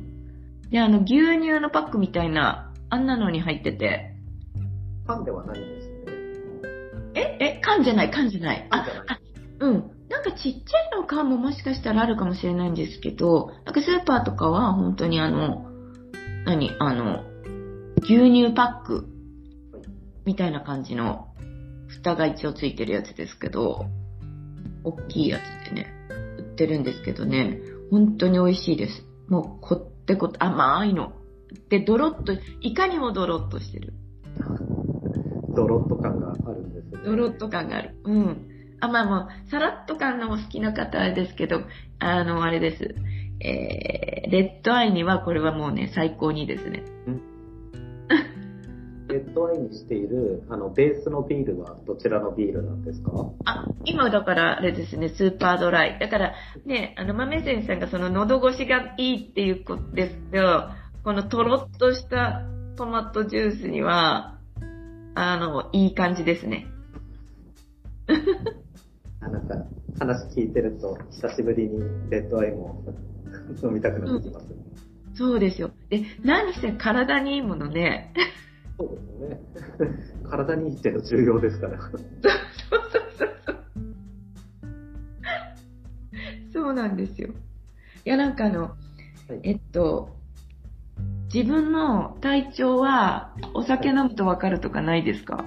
[0.70, 4.16] で、あの、牛乳のパックみたいな、あんなのに入ってて、
[5.06, 5.96] パンではないんですね。
[7.16, 8.68] え、え、缶じゃない、缶じゃない。
[8.72, 8.86] あ。
[9.08, 9.20] あ、
[9.60, 9.92] うん。
[10.10, 15.66] なんかちっちゃいの缶ももしかしたらあるかもしれないんですけど、なんかスーパーとかは本当にあの、
[16.46, 17.24] 何あの、
[18.04, 19.08] 牛乳パック
[20.26, 21.28] みたいな感じの
[21.88, 23.86] 蓋が一応ついてるやつですけど、
[24.84, 25.88] 大きいやつでね、
[26.38, 27.60] 売ってるんですけどね、
[27.92, 29.06] 本当に美味しいです。
[29.28, 31.14] もうこってこって甘いの。
[31.70, 33.94] で、ドロッと、いかにもドロッとしてる。
[35.56, 37.00] ドロッと感があるんですね。
[37.04, 37.96] ドロッと感がある。
[38.04, 38.48] うん。
[38.82, 41.62] あ、まあもう、さらっと感のお好きな方ですけど、
[42.00, 42.96] あの、あれです。
[43.40, 46.84] えー、レッドアイにはこれはもうね、最高にですね。
[47.08, 47.35] レッ
[49.34, 53.12] ドドアイにしている、あの、ベースのビールはどちらのビールなんですか？
[53.46, 56.00] あ、今だからあれですね、スーパードライ。
[56.00, 56.34] だから
[56.66, 60.70] ね、あの、豆仙さんがその喉越しがいいっていうことですけど、
[61.04, 62.44] このとろっとした
[62.78, 64.38] トマトジュースには、
[65.16, 66.68] あの、いい感じですね。
[69.22, 69.66] あなんか、
[69.98, 72.84] 話聞いてると、久しぶりにレッドアイも
[73.64, 74.48] 飲みたくなってきます。
[75.16, 75.72] そうですよ。
[75.90, 78.14] で、何せ体にいいものね。
[79.20, 79.40] ね。
[80.30, 81.80] 体にいいっての重要ですから。
[86.54, 87.30] そうなんですよ。
[88.06, 90.10] いや、なんかあの、はいえっと、
[91.34, 95.44] 自分の体調はお酒飲むとわかるとかないですか？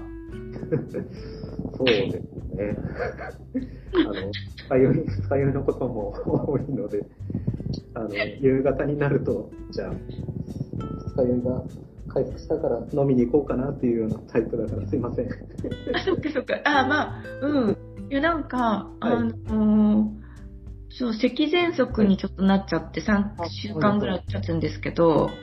[1.76, 2.14] そうです
[2.54, 2.76] ね。
[3.94, 4.32] あの、二
[4.68, 7.06] 日酔い、二日酔いのことも多いので、
[7.94, 11.62] あの、夕方になると、じゃあ、二日酔いが
[12.09, 15.28] 回復したから飲みに行こうかなっていうようなタイプだからすいません。
[15.94, 16.61] あ、そっかそっか。
[16.64, 17.76] あ、まあ、うん。
[18.11, 20.12] いや、なんか、あの
[20.90, 25.34] そう、咳喘息にちょっとなっちゃって3週間ぐらい経つんですけど、はい。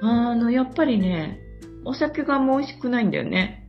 [0.00, 1.38] あの、やっぱりね、
[1.84, 3.68] お酒がもう美味しくないんだよね。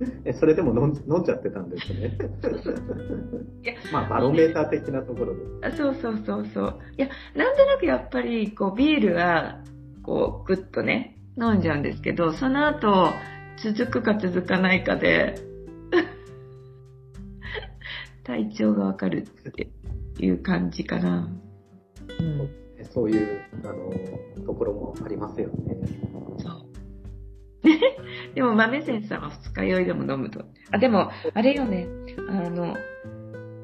[0.24, 2.16] え、それでも飲ん飲んじゃってたんですね。
[3.62, 5.40] いや まあ、バロメーター的なところで。
[5.66, 6.78] あそうそうそうそう。
[6.96, 9.60] いや、なんとなくやっぱり、こう、ビールは、
[10.06, 13.12] こう、ぐっとね、飲んじゃうんですけど、その後、
[13.58, 15.34] 続くか続かないかで、
[18.22, 19.68] 体調がわかるって
[20.20, 21.28] いう感じかな。
[22.20, 22.48] うん。
[22.84, 23.72] そういう、あ
[24.38, 25.76] の、ところもありますよね。
[26.38, 26.66] そう。
[28.34, 30.44] でも、豆仙さんは二日酔いでも飲むと。
[30.70, 31.88] あ、でも、あれよね、
[32.28, 32.76] あの、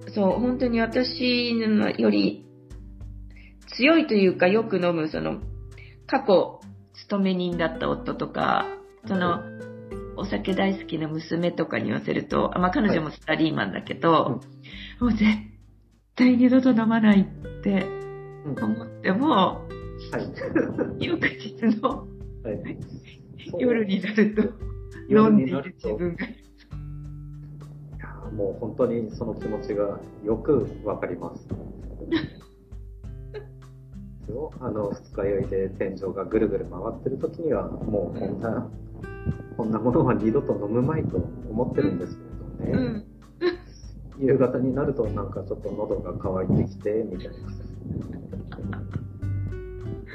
[0.09, 2.45] そう、本当に私のより
[3.69, 5.41] 強いというか、よく飲む、その、
[6.13, 6.61] 過去、
[6.93, 8.67] 勤め人だった夫とか、
[9.07, 9.41] その、
[10.19, 14.43] お酒大好きな娘とかに言わせると、あまあ、彼女もスタリーマンだけど、
[15.01, 15.25] もう絶
[16.15, 17.87] 対二度と飲まないって
[18.45, 19.63] うん思っても、は
[21.01, 21.07] い。
[21.07, 22.07] 翌日のはい。
[23.59, 24.43] 夜になると
[25.09, 26.27] 飲んでいる自分が
[28.37, 31.49] もう本当にその気持ちがよくわかります。
[34.29, 38.71] よあの二日酔いで天井がぐるぐる回ってる時にはもうこんな、
[39.57, 42.19] こんなものは二度と飲むまいと思ってるんです
[42.61, 43.05] けれどね、
[44.21, 44.27] うん。
[44.27, 47.35] 夕方になるとなんかちょっと喉が渇いてきてみたいな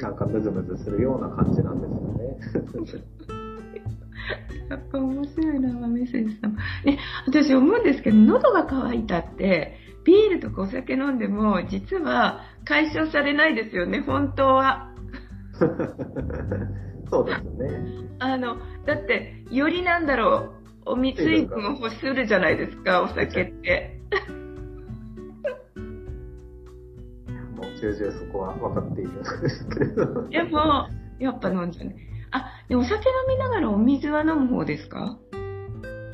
[0.01, 3.03] なんかムズムズするような感じなんですよね
[4.70, 6.55] やっぱ面白いな、豆先さん。
[6.84, 9.76] ね、私思うんですけど、喉が渇いたって、
[10.08, 14.89] ビールとかお酒飲んでも、実は解消されないですよね、本当は。
[17.12, 18.55] そうですねあの、
[18.86, 20.53] だって、よりなんだろ
[20.86, 23.99] う、お水水分を欲するじゃないですか、お酒って。
[27.58, 30.88] もう重々そこは分かっているんですけれどでも、
[31.20, 31.97] やっぱ飲んじゃうね。
[32.32, 35.18] あ、でお酒飲みながらお水は飲む方ですか？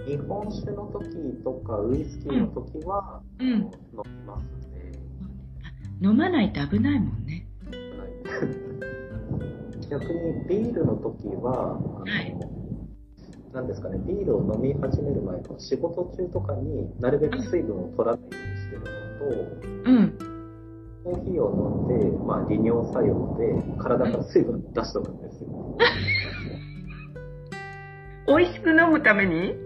[0.06, 1.08] 日本酒の時
[1.44, 3.72] とかウイスキーの時は、うん飲
[4.06, 4.92] みますね。
[6.02, 7.48] 飲まないと危ないもんね。
[7.68, 8.74] はい
[9.90, 12.36] 逆にビールの時は、あのはい
[13.54, 18.88] なんですかね、ビールを飲み始める前の仕事中とかになるべく水分を取らないようにしてるの
[19.86, 20.18] と、うん。
[21.04, 25.78] コーヒーを飲んで、まあ、利尿作用で体から水分出しとくんですよ。
[28.28, 29.63] 美味しく飲むために？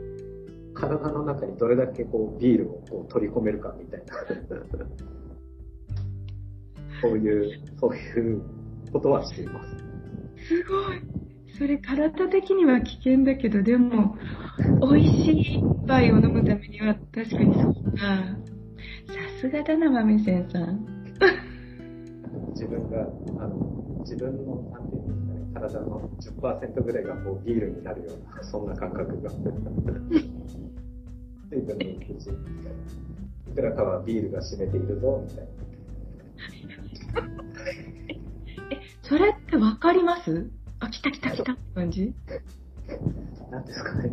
[0.79, 4.15] 体の中にどれだけこうビールをこう取り込めるかみたいな。
[7.01, 8.41] そういう、そういう
[8.91, 9.75] ことはしています。
[10.47, 11.01] すごい。
[11.57, 14.15] それ体的には危険だけど、でも、
[14.81, 17.99] 美味しい一杯を飲むためには確かにそうか。
[17.99, 20.85] さすがだな、豆仙さん。
[22.51, 23.01] 自分が、
[23.39, 23.55] あの、
[24.01, 25.13] 自分の、なんていうんで
[25.53, 29.31] すかね、体の10%ぐらいがこうビールになるような、そんな感覚が。
[31.49, 31.89] 水分のう
[32.21, 32.29] ち、
[33.51, 35.51] いくらかはビールが占めているぞ、みたいな。
[38.71, 40.49] え、それってわかります？
[40.79, 42.13] あ、来た来た来たって感じ
[43.51, 44.11] なんですかね。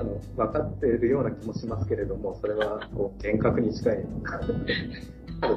[0.00, 4.04] あの、分かっているような気もしますけれども、それは、こう、幻覚に近い、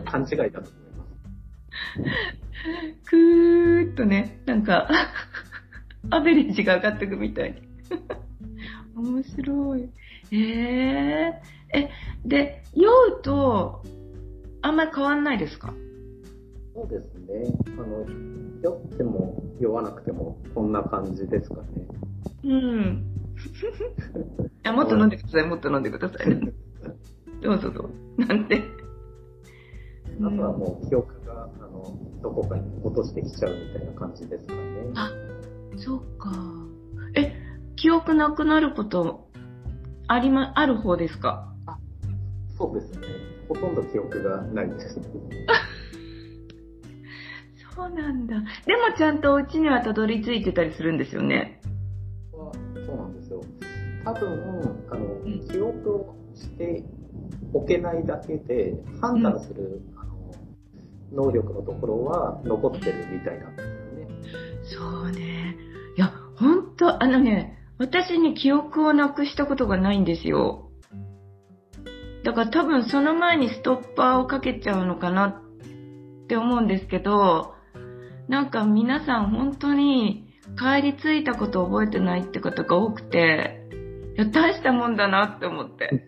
[0.05, 0.73] 勘違いだと思います。
[3.09, 4.89] くーっとね、なんか、
[6.09, 7.61] アベレージが上がっていくみたいに。
[8.95, 9.89] 面白い。
[10.35, 11.89] えー、え、
[12.25, 13.83] で、酔うと、
[14.61, 15.73] あんまり変わんないですか？
[16.75, 17.53] そうですね。
[17.77, 18.05] あの、
[18.63, 21.67] 酔っても酔わなくてもこんな感じですかね。
[22.45, 23.05] うん。
[24.63, 26.53] あ、もっと飲んでください、もっと飲んでくださいね。
[27.41, 27.89] どうぞどうぞ。
[28.17, 28.63] なんて。
[30.19, 34.59] あとはもう記憶が、あの、どこかに落としてきちゃうみたいな感じですかね。
[34.95, 35.11] あ
[35.77, 36.31] そうか。
[37.15, 37.33] え、
[37.75, 39.27] 記憶なくなること、
[40.07, 41.49] ありま、ある方ですか？
[42.57, 43.07] そうですね。
[43.47, 44.99] ほとんど記憶がないです。
[47.75, 48.35] そうなんだ。
[48.35, 51.59] でもちゃんとお家にはたどり着いてたりするんですよね。
[52.31, 52.51] は
[52.85, 53.43] そうなんですよ。
[54.05, 56.83] 多分、あの、ん記憶をして
[57.53, 63.63] おけないだけで、判断する、あの能力のところは残ってるみたいなんで
[64.61, 65.01] すよね。
[65.01, 65.55] そうね。
[65.97, 70.71] いや、ほんと、あのね、私に記憶をなくしたことがないんですよ。
[72.23, 75.41] だから多分その前にストッパーをかけちゃうのかなっ
[76.27, 77.55] て思うんですけど、
[78.29, 83.67] なんか皆さん本当に帰り着いたことを覚えてないって方が多くて、
[84.15, 86.07] いや、大したもんだなって思って。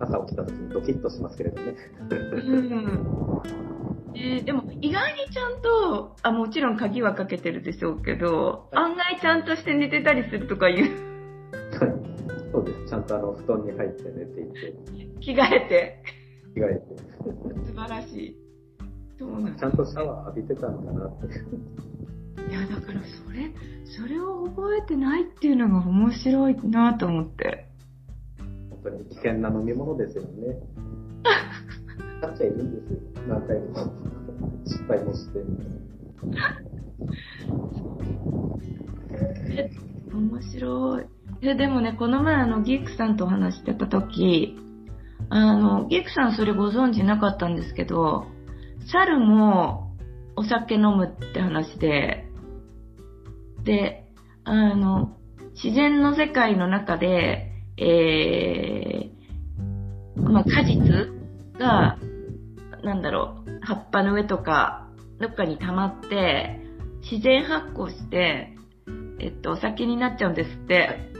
[0.00, 1.76] 朝起きた時にドキッとしますけれどね。
[2.10, 2.14] う
[3.74, 3.77] ん
[4.14, 11.08] えーでも意外にちゃんとあもちろん鍵はかけてるでしょうけど案外ちゃんとして寝てたりするとかいう。
[12.50, 12.88] そうです。
[12.88, 16.02] ちゃんとあの、布団に入って寝ていて、着替えて。
[16.54, 18.36] 着替えて、素晴らしい。
[19.18, 21.26] そうなんちゃんとシャワー浴びてたんだなって。
[22.50, 23.52] いやだからそれ
[23.84, 27.66] それを覚えてないっていうのが面白いなと思って。
[28.38, 30.28] 本当に危険な飲み物ですよね。
[32.20, 32.98] 買っちゃいるんですよ。
[33.28, 33.74] 何回も
[34.64, 35.38] 失敗もして。
[39.50, 39.70] え
[40.12, 41.04] 面白い
[41.42, 44.56] えでもねこの前あのギークさんとお話してた時
[45.30, 48.26] あのギークさんそれご存知なかったんですけど
[48.90, 49.96] 猿も
[50.36, 52.26] お酒飲むって話で
[53.64, 54.04] で
[54.44, 55.16] あの
[55.62, 60.78] 自然の世界の中でえー、まあ果実
[61.58, 61.98] が
[62.82, 64.88] なんだろう葉っぱの上とか
[65.20, 66.60] どっかに溜まって
[67.10, 68.54] 自然発酵して
[69.20, 71.10] えっと、お酒になっちゃうんですって。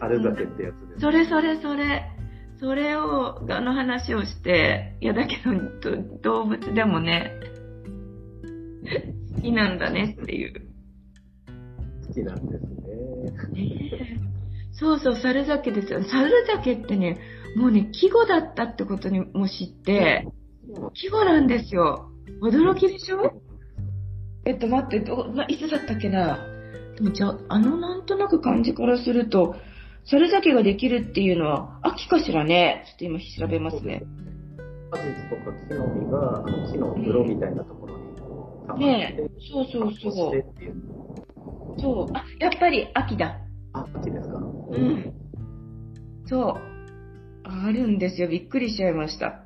[0.00, 1.00] 樽酒ってやつです。
[1.00, 2.12] それそれそれ。
[2.58, 7.32] それを、あの話をして、いやだけど、ど動物でもね、
[9.36, 10.66] 好きなんだねっていう。
[12.06, 14.18] 好きなんですね。
[14.72, 16.02] そうそう、猿酒ですよ。
[16.02, 17.18] 猿酒ってね、
[17.56, 20.26] もうね、季語だったってことにも知って、
[20.94, 22.10] 季語なんですよ。
[22.42, 23.32] 驚きでしょ？
[24.44, 26.38] えっと、待って、どないつだったっけな？
[26.96, 29.54] でもじゃあ、あのなんとなく感じからすると、
[30.04, 32.84] 猿酒ができるっていうのは秋かしらね？
[32.86, 34.02] ちょっと今調べますね。
[34.90, 38.22] 果実とか木の実が、木の室みたいなところに溜
[38.68, 40.74] まって、ねえそうそうそうしてっていう。
[41.78, 42.12] そう。
[42.14, 43.38] あ、やっぱり秋だ。
[43.72, 44.38] あ、秋ですか？
[44.38, 44.68] う。。
[44.72, 45.12] うん
[46.26, 46.54] そう。
[47.44, 48.28] あるんですよ。
[48.28, 49.45] びっくりしちゃいました。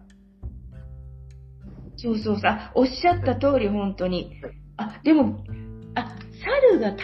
[2.02, 4.32] そうそうさ、おっしゃった通り本当に。
[4.76, 5.44] あ、でも、
[5.94, 6.96] あ、猿が蓄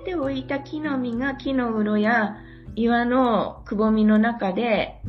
[0.00, 2.36] えておいた木の実が木の室や
[2.74, 5.00] 岩のくぼみの中で、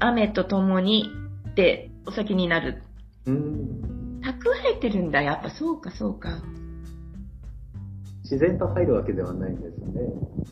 [0.00, 1.08] 雨とともに
[1.50, 2.82] ってお酒になる。
[3.26, 4.20] うん。
[4.20, 5.22] 蓄えてるんだ。
[5.22, 6.42] やっぱそうかそうか。
[8.24, 10.00] 自然と入るわけではないんですね。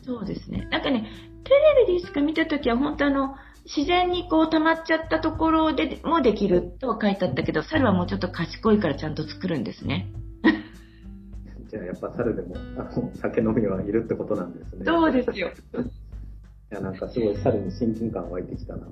[0.05, 0.67] そうですね。
[0.71, 1.09] なんかね、
[1.43, 1.49] テ
[1.85, 3.35] レビでしか見たときは本当あの、
[3.65, 10.11] 自然にこう溜まっちゃったところでもできるとは書いてあったけど、猿はもうちょっと賢いからちゃんと作るんですね。
[11.69, 14.85] じゃあやっぱ猿でも、あの、酒飲みはいるってことなんですね。
[14.85, 15.51] そうですよ。
[15.79, 18.87] いや、なんかすごい猿に親近感湧いてきたな。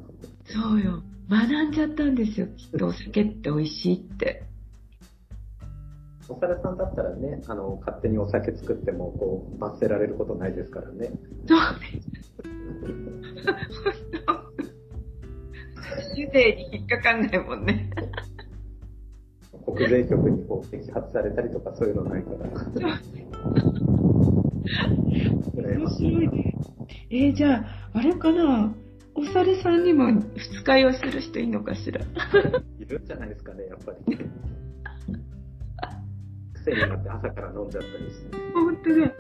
[0.46, 1.04] そうよ。
[1.30, 2.48] 学んじゃったんですよ。
[2.48, 4.44] きっとお酒って美味しいって。
[6.30, 11.12] お猿さんだったらね、あの、勝手にお酒作っても、こう、罰せられることないですからね。
[11.46, 12.12] そうです。
[16.16, 17.90] 酒税に引っかかんないもんね。
[19.66, 23.00] 国税局にこう、摘発されたりとかそういうのないから。
[25.54, 26.56] 面白いね。
[27.10, 28.74] えー、じゃあ、あれかな
[29.16, 32.02] お猿さんにも二日酔いする人いいのかしら。
[32.80, 34.18] いるんじゃないですかね、やっぱり。
[36.54, 39.12] 癖になって朝から飲んじゃったりして、本当だ。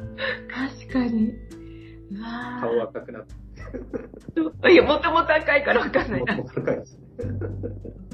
[0.80, 1.34] 確かに。
[2.12, 3.36] うわー顔赤くなって、
[4.70, 6.36] いや、もともと赤いからわかんないな。
[6.38, 6.98] もっと高いし。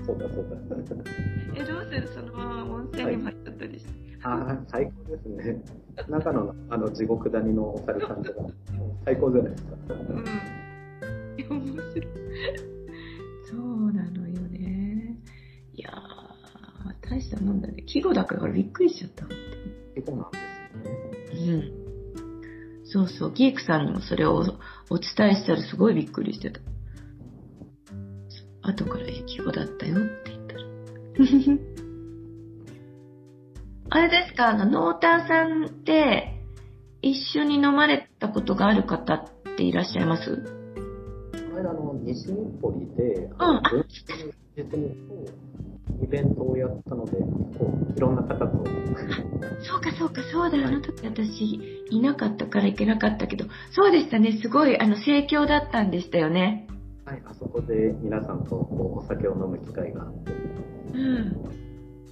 [0.06, 0.58] そうだそうだ。
[1.56, 2.08] え、どうする？
[2.08, 3.91] そのまま温泉にも入っちゃったりして。
[4.24, 5.62] ああ、最高ですね。
[6.10, 8.39] 中のあの地獄谷のお猿さんとか、
[9.06, 9.76] 最高じゃないですか。
[9.93, 10.26] うん。
[11.38, 12.08] いや面白い。
[13.43, 15.18] そうなのよね。
[15.74, 15.89] いや
[17.20, 17.39] した。
[17.39, 17.84] なんだね。
[17.84, 19.26] 季語だからびっくりしちゃった。
[19.95, 20.38] 結構なんで
[21.36, 21.54] すね。
[21.54, 21.87] うん。
[22.92, 23.34] そうそう。
[23.34, 24.44] ギークさんにもそれを
[24.90, 26.60] お伝えしたらすごいびっくりしてた。
[28.64, 30.62] 後からえ季語だったよって言ったら。
[33.90, 34.50] あれですか？
[34.50, 36.34] あの、ノーターさんって、
[37.02, 39.24] 一緒に飲まれたことがある方っ
[39.56, 40.36] ていらっしゃいます？
[40.36, 43.62] この間、あの、西日暮里で、うんあ
[44.58, 45.26] の、文化の実務
[45.97, 48.66] とイベントをやったので、結構いろんな方と、
[49.62, 51.55] そうかそうか、そうだ、あの時私
[51.89, 56.68] いなかったから行けなかったけど、そうでしたね、すごい、あの、盛況だったんでしたよね。
[57.05, 60.34] はい、あそこで皆さんとこうお酒を飲む機会があって、
[60.93, 61.38] うん。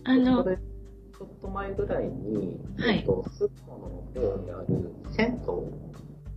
[0.05, 2.99] あそのちょっと前ぐらいに、はい。
[2.99, 4.65] えっと、スーパーの方にある
[5.11, 5.85] 銭湯、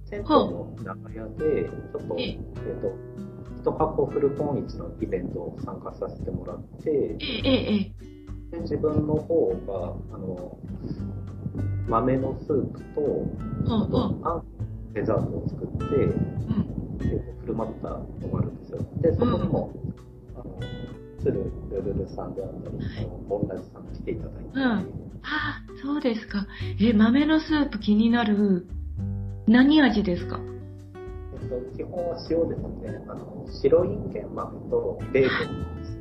[0.07, 2.23] 銭湯の長屋で、ちょっと、え。
[2.23, 2.39] えっ
[2.81, 3.28] と、
[3.69, 7.93] 一箱フルポン市のイベントを参加させてもらって、ええ、え
[8.53, 10.59] え、で自分の方が、あの、
[11.89, 13.27] 豆のスープと、ほ
[13.67, 14.21] うほう。
[14.25, 14.43] あん
[14.95, 16.99] デザートを作って、うん。
[16.99, 17.05] で
[17.41, 17.99] 振る舞ったの
[18.33, 18.79] があるんですよ。
[19.03, 19.71] で、そこにも、
[20.35, 20.61] あの、
[21.21, 24.81] 鶴ルルルさんであったり、あのボンラジさん来ていただいて、うんあ
[25.23, 26.47] あ、そうですか。
[26.81, 28.67] え、豆のスープ気になる。
[29.47, 30.41] 何味ですか？
[31.49, 32.61] と、基本は塩です
[32.93, 33.03] ね。
[33.09, 35.99] あの、白いんげん豆とベーコンです。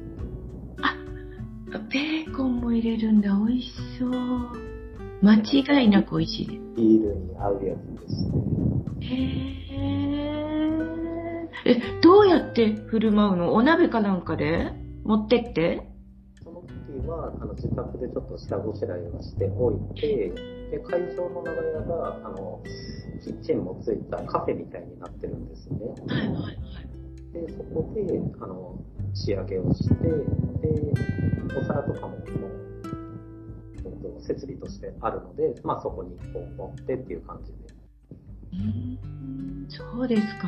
[1.92, 3.30] ベーコンも入れるんだ。
[3.48, 4.10] 美味しそう。
[5.22, 6.60] 間違いなく美味しいね。
[6.76, 8.40] ビールに合うやつですね。
[9.02, 9.16] へ
[9.74, 9.88] え。
[11.66, 13.54] え、どうやって振る舞うの？
[13.54, 14.72] お鍋かなんかで？
[15.04, 15.90] 持ってって？
[16.44, 16.70] その時
[17.08, 20.34] は、あの、自宅でちょっと下ごしらえをしておいて、
[20.72, 22.62] で、会場の長屋が、あの、
[23.24, 25.80] キッチンもついたカフェみたいになってるんですね。
[26.08, 26.56] はいはいはい。
[27.34, 28.02] で、そこで、
[28.42, 28.80] あの、
[29.14, 30.18] 仕上げをして、で、
[31.58, 32.22] お皿とかも、もう
[33.86, 37.58] えっと、設備としてあるので、まあそこにこう持ってっていう感じで。
[38.54, 40.48] うーんそうですか。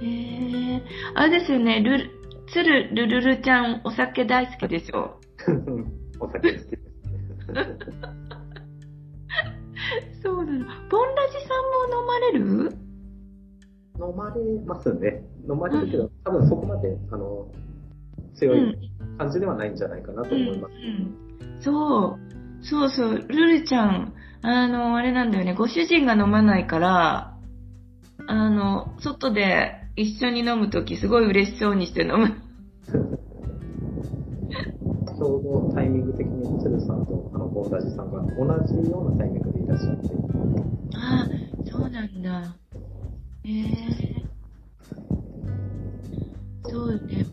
[0.00, 0.82] へえ。
[1.14, 2.10] あれですよね、ルル、
[2.48, 5.20] つるるるるちゃん、お酒大好きでしょ
[6.20, 8.18] お酒好きですね。
[10.22, 10.58] そうなの。
[10.90, 12.76] ボンラジさんも飲まれる？
[14.00, 15.24] 飲まれますね。
[15.48, 17.46] 飲まれるけど、多分そこまで、あの、
[18.34, 18.76] 強い
[19.18, 20.72] 感じではないんじゃないかなと思います。
[20.72, 22.64] うんうんそう。
[22.64, 23.18] そうそう。
[23.18, 25.54] ルルちゃん、あの、あれなんだよね。
[25.54, 27.36] ご主人が飲まないから、
[28.26, 32.36] あの、外で一緒に飲むときすごい嬉しそうにして飲む。
[35.22, 40.08] ちょうどタイミング的に鶴さんとあのボンラジさんが同じようなタイミングでいらっしゃって、
[40.96, 42.56] ああ、そうなんだ。
[43.44, 43.62] へえ
[46.64, 47.24] そうね。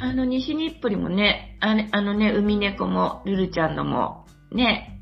[0.00, 5.00] あの、西日暮里もね、あれあのね、海猫も、ルルちゃんのも、ね、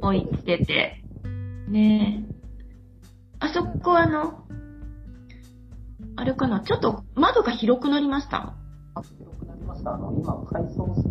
[0.00, 1.02] 置いてて、
[1.68, 2.24] ね
[3.40, 4.44] あそこあの、
[6.14, 8.54] あれかな、ちょっと窓が広くなりました？
[8.94, 9.94] あ広くなりました。
[9.94, 11.08] あの、今、改装して、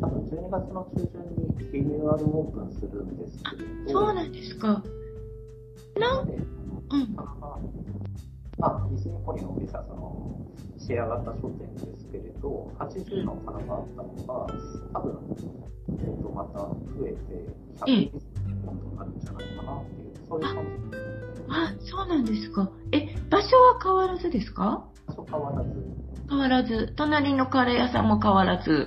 [0.00, 4.68] 多分12月の中旬にリニューアルオープンするんですけれど、そうなんですか。
[4.68, 6.36] なん、で
[6.90, 7.16] うん。
[8.60, 10.40] あ、西日暮里のお店はその、
[10.78, 14.46] シェア型書店ですけれど、80の棚があったのが、
[14.94, 15.18] 多分、
[16.00, 17.18] えっと、また増えて、
[17.80, 20.96] 120本となるんじゃないかなっていう、そういう感じ。
[21.48, 22.70] あ、そうなんですか。
[22.92, 24.84] え、場所は変わらずですか？
[25.06, 25.92] 場所変わらず、
[26.28, 26.92] 変わらず。
[26.96, 28.86] 隣のカレー屋さんも変わらず。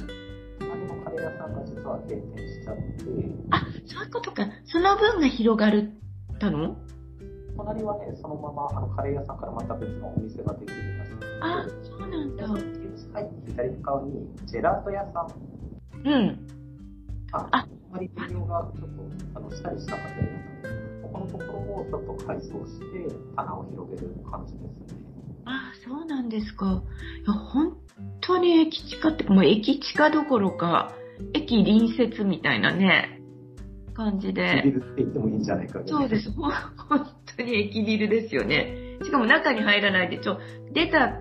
[1.24, 2.82] さんが実は閉店しちゃって、
[3.52, 4.48] あ、そういうことか。
[4.66, 5.92] その分が広がる
[6.34, 6.78] ったの？
[7.58, 12.48] 隣はね、そのままあのカレー屋さんからまた別のお店ができるらしくて、あ、そうなんだ。
[13.48, 16.48] 左側にジェラート屋さん、うん。
[17.34, 19.04] あ、ああんまり営業がちょっと
[19.36, 20.68] あのしたりしなかったりですけ
[21.02, 22.86] ど、ここのところをちょっと改装して
[23.36, 24.70] 棚を広げる感じですね。
[25.46, 26.82] あ、そうなんですか。
[27.26, 27.76] いや、本
[28.22, 30.94] 当に駅近って、もう駅近どころか、
[31.34, 33.20] 駅隣接みたいなね、
[33.94, 34.62] 感じビで。
[34.62, 36.32] ルって言ってもいいんじゃないかぐらいそうです。
[36.32, 36.52] 本
[37.38, 38.98] 当に駅ビルですよね。
[39.04, 40.40] しかも中に入らないで、ちょ、
[40.74, 41.18] 出た、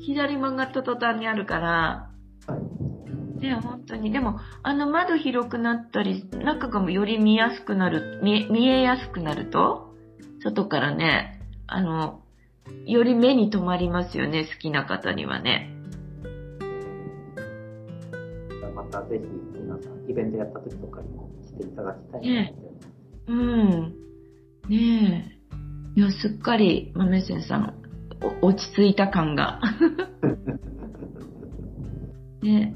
[0.00, 2.10] 左曲がった途端にあるから、
[2.46, 3.40] はい。
[3.40, 4.12] ね、本当に。
[4.12, 9.94] でも、あの窓広くなったり、中がより見やすくなる、見え見えやすくなると、
[10.42, 12.22] 外からね、あの、
[12.86, 15.81] より目に留まりますよね、好きな方にはね。
[18.82, 19.24] またぜひ
[19.60, 22.54] 皆さん、イベントやった時とかにも来ていただきたいなって。
[23.28, 23.94] うん。
[24.68, 25.36] ね
[25.96, 26.00] え。
[26.00, 27.74] いや、すっかり、豆仙さん、
[28.42, 29.60] お落ち着いた感が。
[32.42, 32.74] ね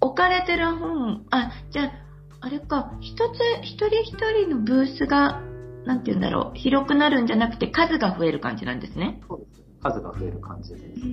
[0.00, 1.92] お置かれてる本、あ、じゃあ、
[2.40, 5.42] あれか、一つ、一人一人のブースが、
[5.84, 9.20] なんて言うんだろう、広くなるんじゃなくて数が増える感じなんですね。
[9.28, 9.62] そうです。
[9.82, 10.84] 数が増える感じです。
[11.04, 11.12] うんう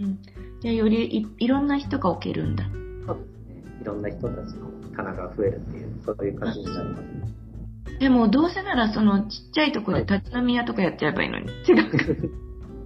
[0.00, 0.18] うん。
[0.60, 2.64] じゃあ、よりいいろんな人が置けるんだ。
[3.84, 7.98] いろんな人たちの棚が増えるっていう、そういう感じになります。
[8.00, 11.50] でも、どうせなら、その、ちっちゃいところで立ち飲み屋とかやっちゃえばいいのに。
[11.68, 11.98] 違うか。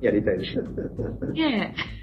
[0.00, 0.60] やりたいです。
[1.32, 1.98] ねえ。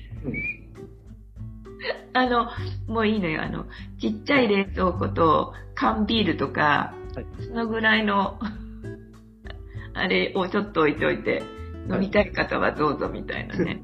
[2.14, 2.48] あの、
[2.88, 3.43] もういいのよ。
[3.43, 3.66] あの、
[4.00, 8.39] ちっちゃい冷蔵庫と缶ビールとか、はいそのぐらいの、
[9.93, 11.43] あれをちょっと置いておいて、
[11.91, 13.82] 飲みたい方はどうぞみたいなね。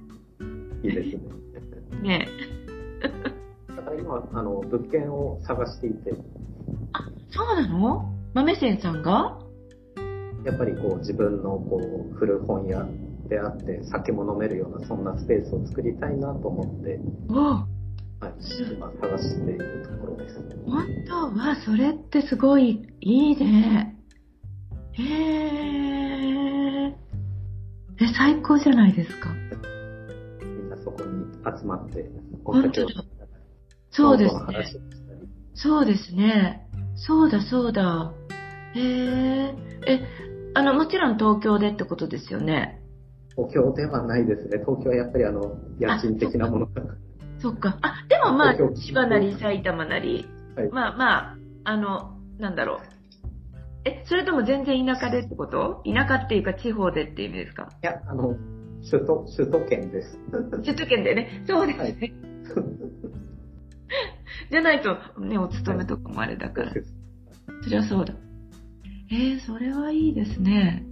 [0.83, 1.31] いいですね。
[2.01, 2.27] ね
[3.01, 3.09] だ
[3.91, 6.13] から今、あの、物件を探していて、
[7.31, 8.05] そうなの？
[8.33, 9.37] 豆仙さんが？
[10.45, 11.79] やっぱりこう自分のこ
[12.11, 12.87] う古本屋
[13.29, 17.67] であって酒も飲めるようなそんなスペースを作りたいなと思って、おは
[18.27, 18.33] い、
[18.73, 20.39] 今探しているところです。
[20.65, 23.95] 本当は、それってすごいいいね。
[24.93, 26.87] へえ。
[26.87, 26.93] え、
[28.17, 29.29] 最高じゃないですか。
[30.43, 31.25] みんなそこに
[31.59, 32.09] 集まって
[32.43, 32.87] お本酒を
[33.91, 34.41] そうですね。
[35.53, 36.67] そうですね。
[36.95, 38.13] そうだそうだ。
[38.75, 39.55] へえ。
[39.87, 40.01] え、
[40.53, 42.81] あの、もちろん東京でってことですよね？
[43.35, 44.59] 東京ではないですね。
[44.65, 46.83] 東京はやっぱりあの、家賃的なものが。
[47.39, 47.77] そっか。
[47.81, 50.25] あ、でもまあ千葉なり埼玉なり、
[50.55, 52.77] はいまあまあ、あの、なんだろう。
[53.83, 55.81] え、それとも全然田舎でってこと？
[55.85, 57.69] 田舎っていうか地方でっていう意味ですか？
[57.83, 58.35] いや、あの、
[58.89, 60.19] 首都、首都圏です。
[60.63, 61.43] 首都圏でね。
[61.47, 62.13] そうですね。
[64.51, 66.73] じゃないと、ね、お勤めとかもあれだから。
[67.63, 68.13] そりゃそうだ。
[69.09, 70.83] えー、それはいいですね。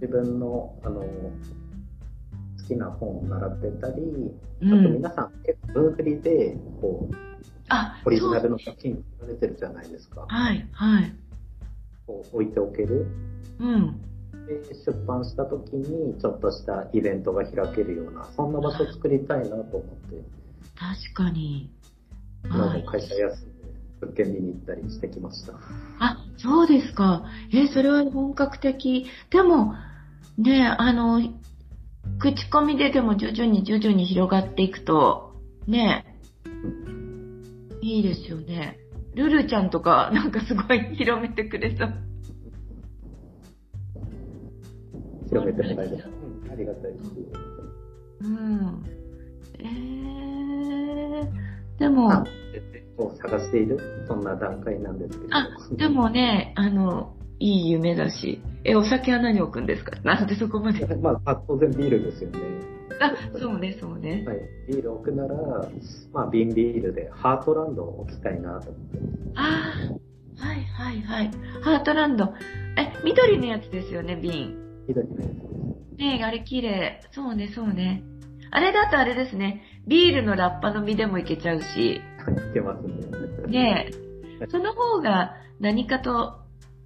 [0.00, 1.08] 自分の、あの、好
[2.68, 4.92] きな本を並べたり、うあとん。
[4.94, 7.14] 皆さん結構分振りで、こう、
[7.68, 10.26] あ、オリジナルの作品作られてるじゃないですか。
[10.28, 11.12] はい、はい。
[12.06, 13.06] こう置いておける。
[13.58, 14.00] うん。
[14.46, 20.22] で、出版した時にちょっとしたイベントが開けるような、そんな場所を作りたいなと思って、
[20.76, 21.70] 確かに。
[22.44, 22.82] 今はい。
[22.82, 23.62] も会社休んで
[24.00, 25.52] 物件見に行ったりしてきました。
[26.00, 27.24] あ、そうですか。
[27.52, 29.06] えーそれは本格的。
[29.30, 29.74] でも、
[30.38, 31.20] ね、あの、
[32.18, 35.34] 口コミででも徐々に徐々に広がっていくと、
[35.66, 36.18] ね、
[37.80, 38.78] いいですよね。
[39.14, 41.94] ルルちゃんとか、なんかすごい広めてくれそう。
[45.28, 46.04] 広めてもらえる。
[46.44, 47.04] うん、ありがたいです。
[48.20, 48.84] うん。
[49.58, 50.41] えー、
[51.78, 52.24] でも、あ
[52.98, 55.36] を探している、そんな段階なんですけれど。
[55.36, 58.40] あ、でもね、あの、いい夢だし。
[58.64, 59.98] え、お酒は何置くんですか？
[60.04, 60.86] なんでそこまで？
[60.96, 62.38] まあ、当然ビールですよね。
[63.00, 64.24] あ、そうね、そうね。
[64.26, 64.38] はい。
[64.68, 65.34] ビール置くなら、
[66.12, 68.98] まあ、瓶ビールでハートランドを置きたいなと思って。
[69.34, 69.72] あ
[70.38, 71.30] あ、はいはいはい。
[71.62, 72.32] ハートランド。
[72.76, 74.54] え、緑のやつですよね、瓶。
[74.86, 75.96] 緑のやつです。
[75.98, 77.00] ねえ、あれ綺麗。
[77.10, 78.04] そうね、そうね。
[78.52, 79.62] あれだとあれですね。
[79.86, 81.96] ビールのラッパの実でもいけちゃうし。
[81.96, 82.00] い
[82.54, 82.86] けます
[83.46, 83.48] ね。
[83.48, 83.90] ね
[84.40, 84.46] え。
[84.48, 86.40] その方が何かと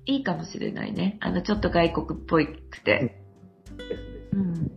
[0.07, 1.19] いいかもしれないね。
[1.21, 3.17] あの、ちょっと外国っぽいくて。
[3.77, 4.07] ですね。
[4.33, 4.71] うん。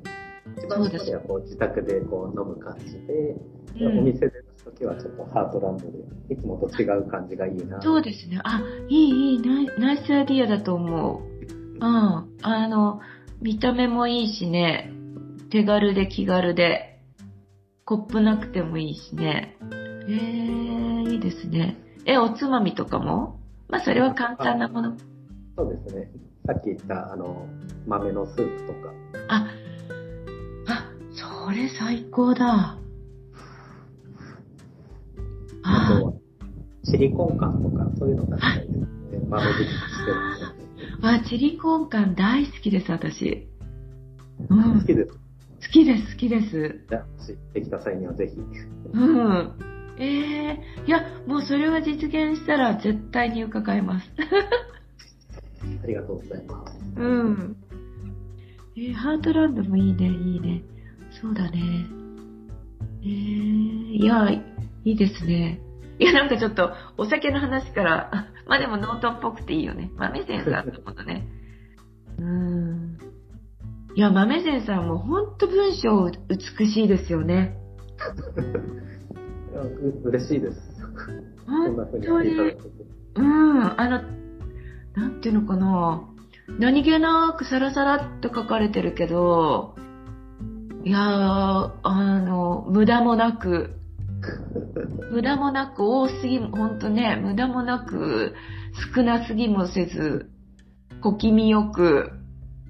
[0.58, 3.36] 一番好きはこう自宅でこう飲む感じで、
[3.78, 6.00] でうんお店で出すときはちょっとハートランドで、
[6.34, 7.82] いつもと違う感じがいいな。
[7.82, 8.40] そうですね。
[8.44, 11.40] あ、いいいい、ナイナイスアイディアだと思う。
[11.54, 11.82] うん。
[11.82, 13.00] あの、
[13.42, 14.92] 見た目もいいしね、
[15.50, 16.89] 手軽で気軽で、
[17.90, 19.58] コップなくてもいいしね。
[19.62, 21.76] えー、いいですね。
[22.06, 23.40] え、おつまみとかも？
[23.68, 24.96] まあ、それは簡単なもの。
[25.58, 26.12] そうですね。
[26.46, 27.48] さっき言った、あの、
[27.88, 28.94] 豆のスープとか、
[29.30, 29.48] あ、
[30.68, 32.46] あ、それ最高だ。
[32.48, 32.78] あ
[35.64, 36.14] あとは、
[36.84, 38.88] シリコン缶とか、そういうのがあったりですね。
[39.28, 39.66] 豆して
[41.02, 43.50] あ、チリコンカン大好きです、私。
[44.48, 44.68] うる。
[44.76, 44.86] ん好。
[44.86, 45.20] きです。
[45.70, 46.86] 好きです、好きです。
[46.90, 48.36] じゃあ、もしできた際にはぜひ。
[48.92, 49.54] うん。
[50.00, 54.10] ええいや、もうそれは実現したら絶対に伺います。
[55.84, 56.80] ありがとうございます。
[56.96, 57.56] うん。
[58.78, 60.64] えーハートランドもいいね、いいね。
[61.22, 61.86] そうだね。
[63.04, 63.10] えー、
[63.92, 64.42] いや、い
[64.86, 65.60] いですね。
[66.00, 69.92] いや、なんかちょっと、お酒の話から、あ まあでもノートっぽくていいよね。
[69.98, 71.28] 豆仙さんのことね。
[72.18, 72.98] うん。
[73.96, 77.58] いや、豆仙さんもほんと文章美しいですよね。
[79.54, 80.58] う嬉しいです。
[81.46, 81.76] 本
[82.06, 82.30] 当に。
[83.16, 84.02] うん、あの、
[84.96, 86.04] なんていうのかな。
[86.60, 89.76] 何気なくサラサラっと書かれてるけど、
[90.84, 93.76] いやー、あの、無駄もなく、
[95.12, 98.34] 無駄もなく多すぎも、ほんとね、無駄もなく
[98.96, 100.30] 少なすぎもせず、
[101.02, 102.12] 小気味よく、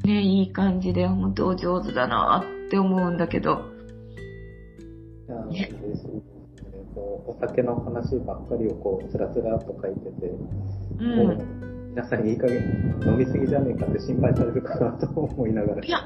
[0.03, 3.61] ね、いい感じで、ほんとお上手だなって思うんだけど。
[5.51, 6.21] いや、嬉しいですね。
[6.95, 10.27] こうお酒の話ばっかりをこう、つらつらっと書いてて、
[10.99, 11.59] うん。
[11.89, 15.85] 皆さんにいい加減飲みすぎじゃねえかって心配されるかなと思いながら。
[15.85, 15.99] いや、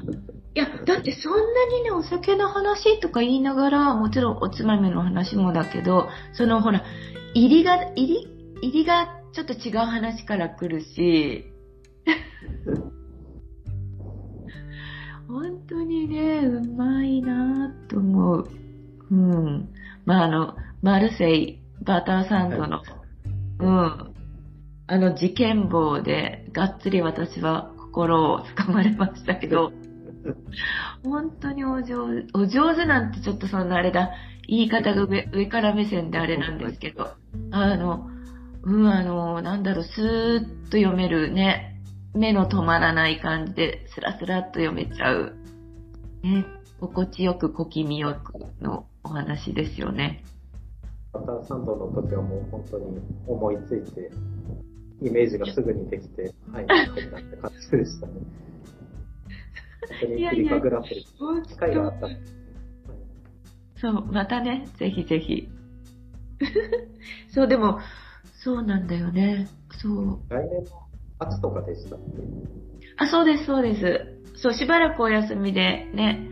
[0.54, 1.38] いや、だってそんな
[1.78, 6.82] にね、お酒の話とか言いながら、もちろんおつまみの話もだけど、そのほら、
[7.34, 8.28] 入りが、入り、
[8.62, 11.52] 入りがちょっと違う話から来るし、
[15.28, 18.48] 本当にね、うまいなぁと思う。
[19.10, 19.68] うん。
[20.04, 22.82] まあ、あの、マルセイ、バターサンドの、
[23.60, 24.14] うん。
[24.86, 29.72] あの事件簿でがっつり私は心をつかまれましたけど、
[31.02, 34.10] 本当にお上手、お上手なんてちょっとそんなあれだ、
[34.46, 37.08] 言い方が上上から目線であれなんですけど、
[37.50, 38.10] あの、
[38.62, 41.73] うん、あの、なんだろう、スーッと読めるね、
[42.14, 45.34] 目の止まらない感じで、スラスラっと読めちゃう、
[46.22, 46.46] ね、
[46.80, 50.24] 心地よく小気味よくのお話ですよね。
[51.12, 54.10] バターサンドの時はもう本当に思いついて、
[55.02, 58.12] イメージがすぐにできて、はい、って感じでしたね。
[59.88, 61.02] 本当に切りかぐらってる
[61.48, 62.08] 機会があった。
[63.80, 65.48] そう、またね、ぜひぜひ。
[67.34, 67.80] そう、でも、
[68.42, 69.48] そうなんだよね。
[69.78, 70.20] そう。
[70.28, 70.83] 来年の
[71.18, 72.04] 秋とかでしたっけ？
[72.98, 74.40] あ、そうです、そうです。
[74.42, 76.28] そう、しばらくお休みでね。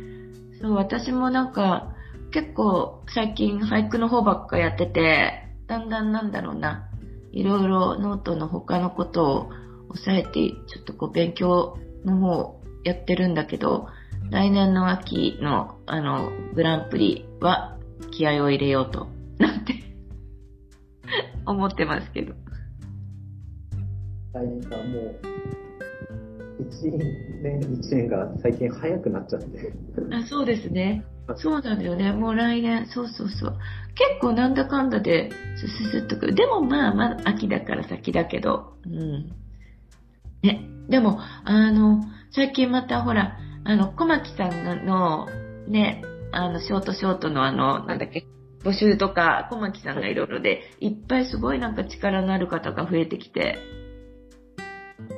[0.61, 1.95] そう、私もなんか、
[2.33, 6.89] 結構最近俳句の方ばっかやってて、だんだんなんだろうな。
[7.33, 9.51] いろいろノートの他のことを
[9.89, 13.89] 抑えて、ちょっとこう勉強の方やってるんだけど、
[14.30, 17.78] 来年の秋のあの、グランプリは
[18.11, 19.09] 気合を入れようと、
[19.39, 19.74] なんて
[21.47, 22.35] 思ってますけど。
[24.35, 25.20] 来年からもう、
[26.61, 29.72] 一年一年が最近早くなっちゃって。
[30.11, 31.05] あそうですね。
[31.37, 32.12] そうなんだよね。
[32.12, 33.59] もう来年、そうそうそう。
[33.95, 36.35] 結構なんだかんだで、スススッとくる。
[36.35, 38.74] でもまあまあ秋だから先だけど。
[38.85, 39.33] うん。
[40.43, 40.68] ね。
[40.89, 42.03] でも、あの、
[42.35, 45.28] 最近またほら、あの、小牧さんの、
[45.68, 46.03] ね、
[46.33, 48.26] あの、ショートショートのあの、なんだっけ、
[48.64, 53.59] 募集とか、小牧さんがいろいろで、いっぱいすごいなんか力のある方が増えてきて、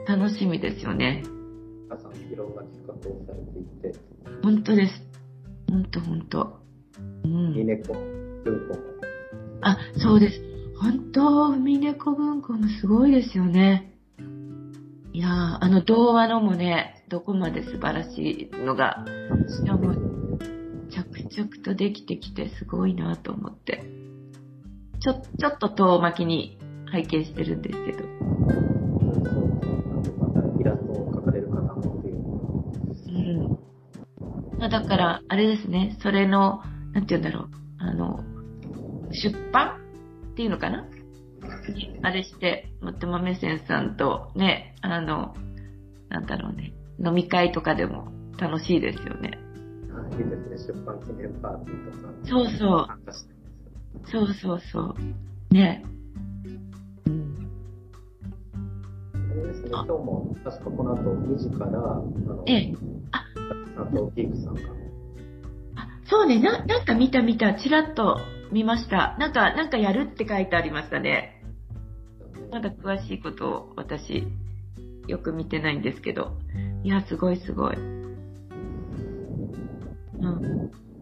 [0.07, 1.23] 楽しみですよね。
[1.89, 3.99] 皆さんいろんな企画をされていて、
[4.43, 4.93] 本当です。
[5.69, 6.61] 本当本当。
[7.25, 7.55] うん。
[7.55, 8.81] ミネコ、文庫も、
[9.63, 10.41] あ、そうです。
[10.81, 13.95] 本当、海猫文庫のすごいですよね。
[15.13, 19.05] いやー、あの童話のもね、どこまで素晴らしいのが、
[19.63, 20.39] いやもう、
[20.91, 23.85] 着々とできてきてすごいなと思って。
[25.01, 26.59] ちょ、ちょっと遠巻きに
[26.91, 28.05] 拝見してるんですけど。
[30.19, 32.17] またイラストを描かれる方もっていう。
[32.19, 33.59] うん。
[34.65, 36.63] まあだから、あれですね、それの、
[36.95, 38.25] なんて言うんだろう、あの、
[39.11, 39.77] 出版
[40.33, 40.87] っていうのかな？
[41.69, 45.35] にあれして、もっと豆仙さんとね、あの、
[46.09, 49.39] なんだろうね、飲み会とかでも楽しいですよね。
[50.13, 52.15] いいですね、出版記念パーティーとか。
[52.25, 52.89] そうそう。
[54.11, 54.95] そうそうそ
[55.51, 55.55] う。
[55.55, 55.85] ね。
[57.07, 57.51] うん。
[59.13, 62.73] あれですね、今日も確かこの後2時から、あの、ええ。
[63.13, 63.24] さ
[63.85, 64.61] んとギークさんが、
[65.77, 68.19] あ、そうね、な、なんか見た見た、ちらっと
[68.53, 69.17] 見ました。
[69.19, 71.43] なんか、なんかやるって書いてありましたね。
[72.51, 74.27] まだ詳しいことを私、
[75.09, 76.37] よく見てないんですけど。
[76.83, 77.77] いや、すごいすごい。
[77.77, 78.15] うん。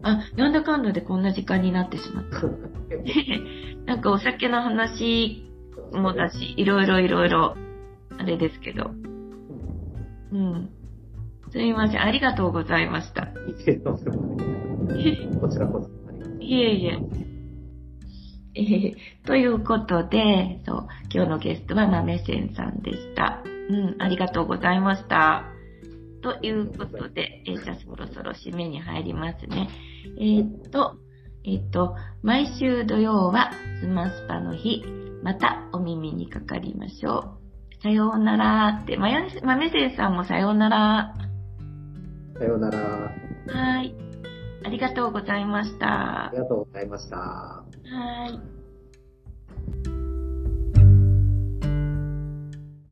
[0.01, 2.41] あ、なんだかんだでこんな時間になってしまった。
[3.85, 5.45] なんかお酒の話
[5.93, 7.55] もだし、いろいろいろいろ、
[8.17, 8.91] あれですけど。
[10.31, 10.69] うん。
[11.53, 13.25] すみません、ありがとうございました。
[13.25, 13.27] い
[13.67, 13.75] え、
[15.39, 15.87] こちらこそ。
[16.41, 16.99] いえいえ。
[18.55, 18.61] え
[19.23, 23.43] ーということで、そう、今日のゲストは豆仙さんでした。
[23.69, 25.43] うん、ありがとうございました。
[26.23, 29.69] ということで、えーじゃあそろそろ締めに入りますね。
[30.19, 30.95] えーっと、
[31.45, 34.83] えーっと、毎週土曜はスマスパの日、
[35.21, 37.37] またお耳にかかりましょ
[37.79, 37.83] う。
[37.83, 41.13] さようならって、まや豆仙さんもさようなら。
[42.43, 42.77] さようなら。
[43.47, 43.95] はい。
[44.65, 46.39] ありがとうございましたあり。
[46.39, 47.15] がとうございました。
[47.15, 47.63] は
[48.27, 48.62] い。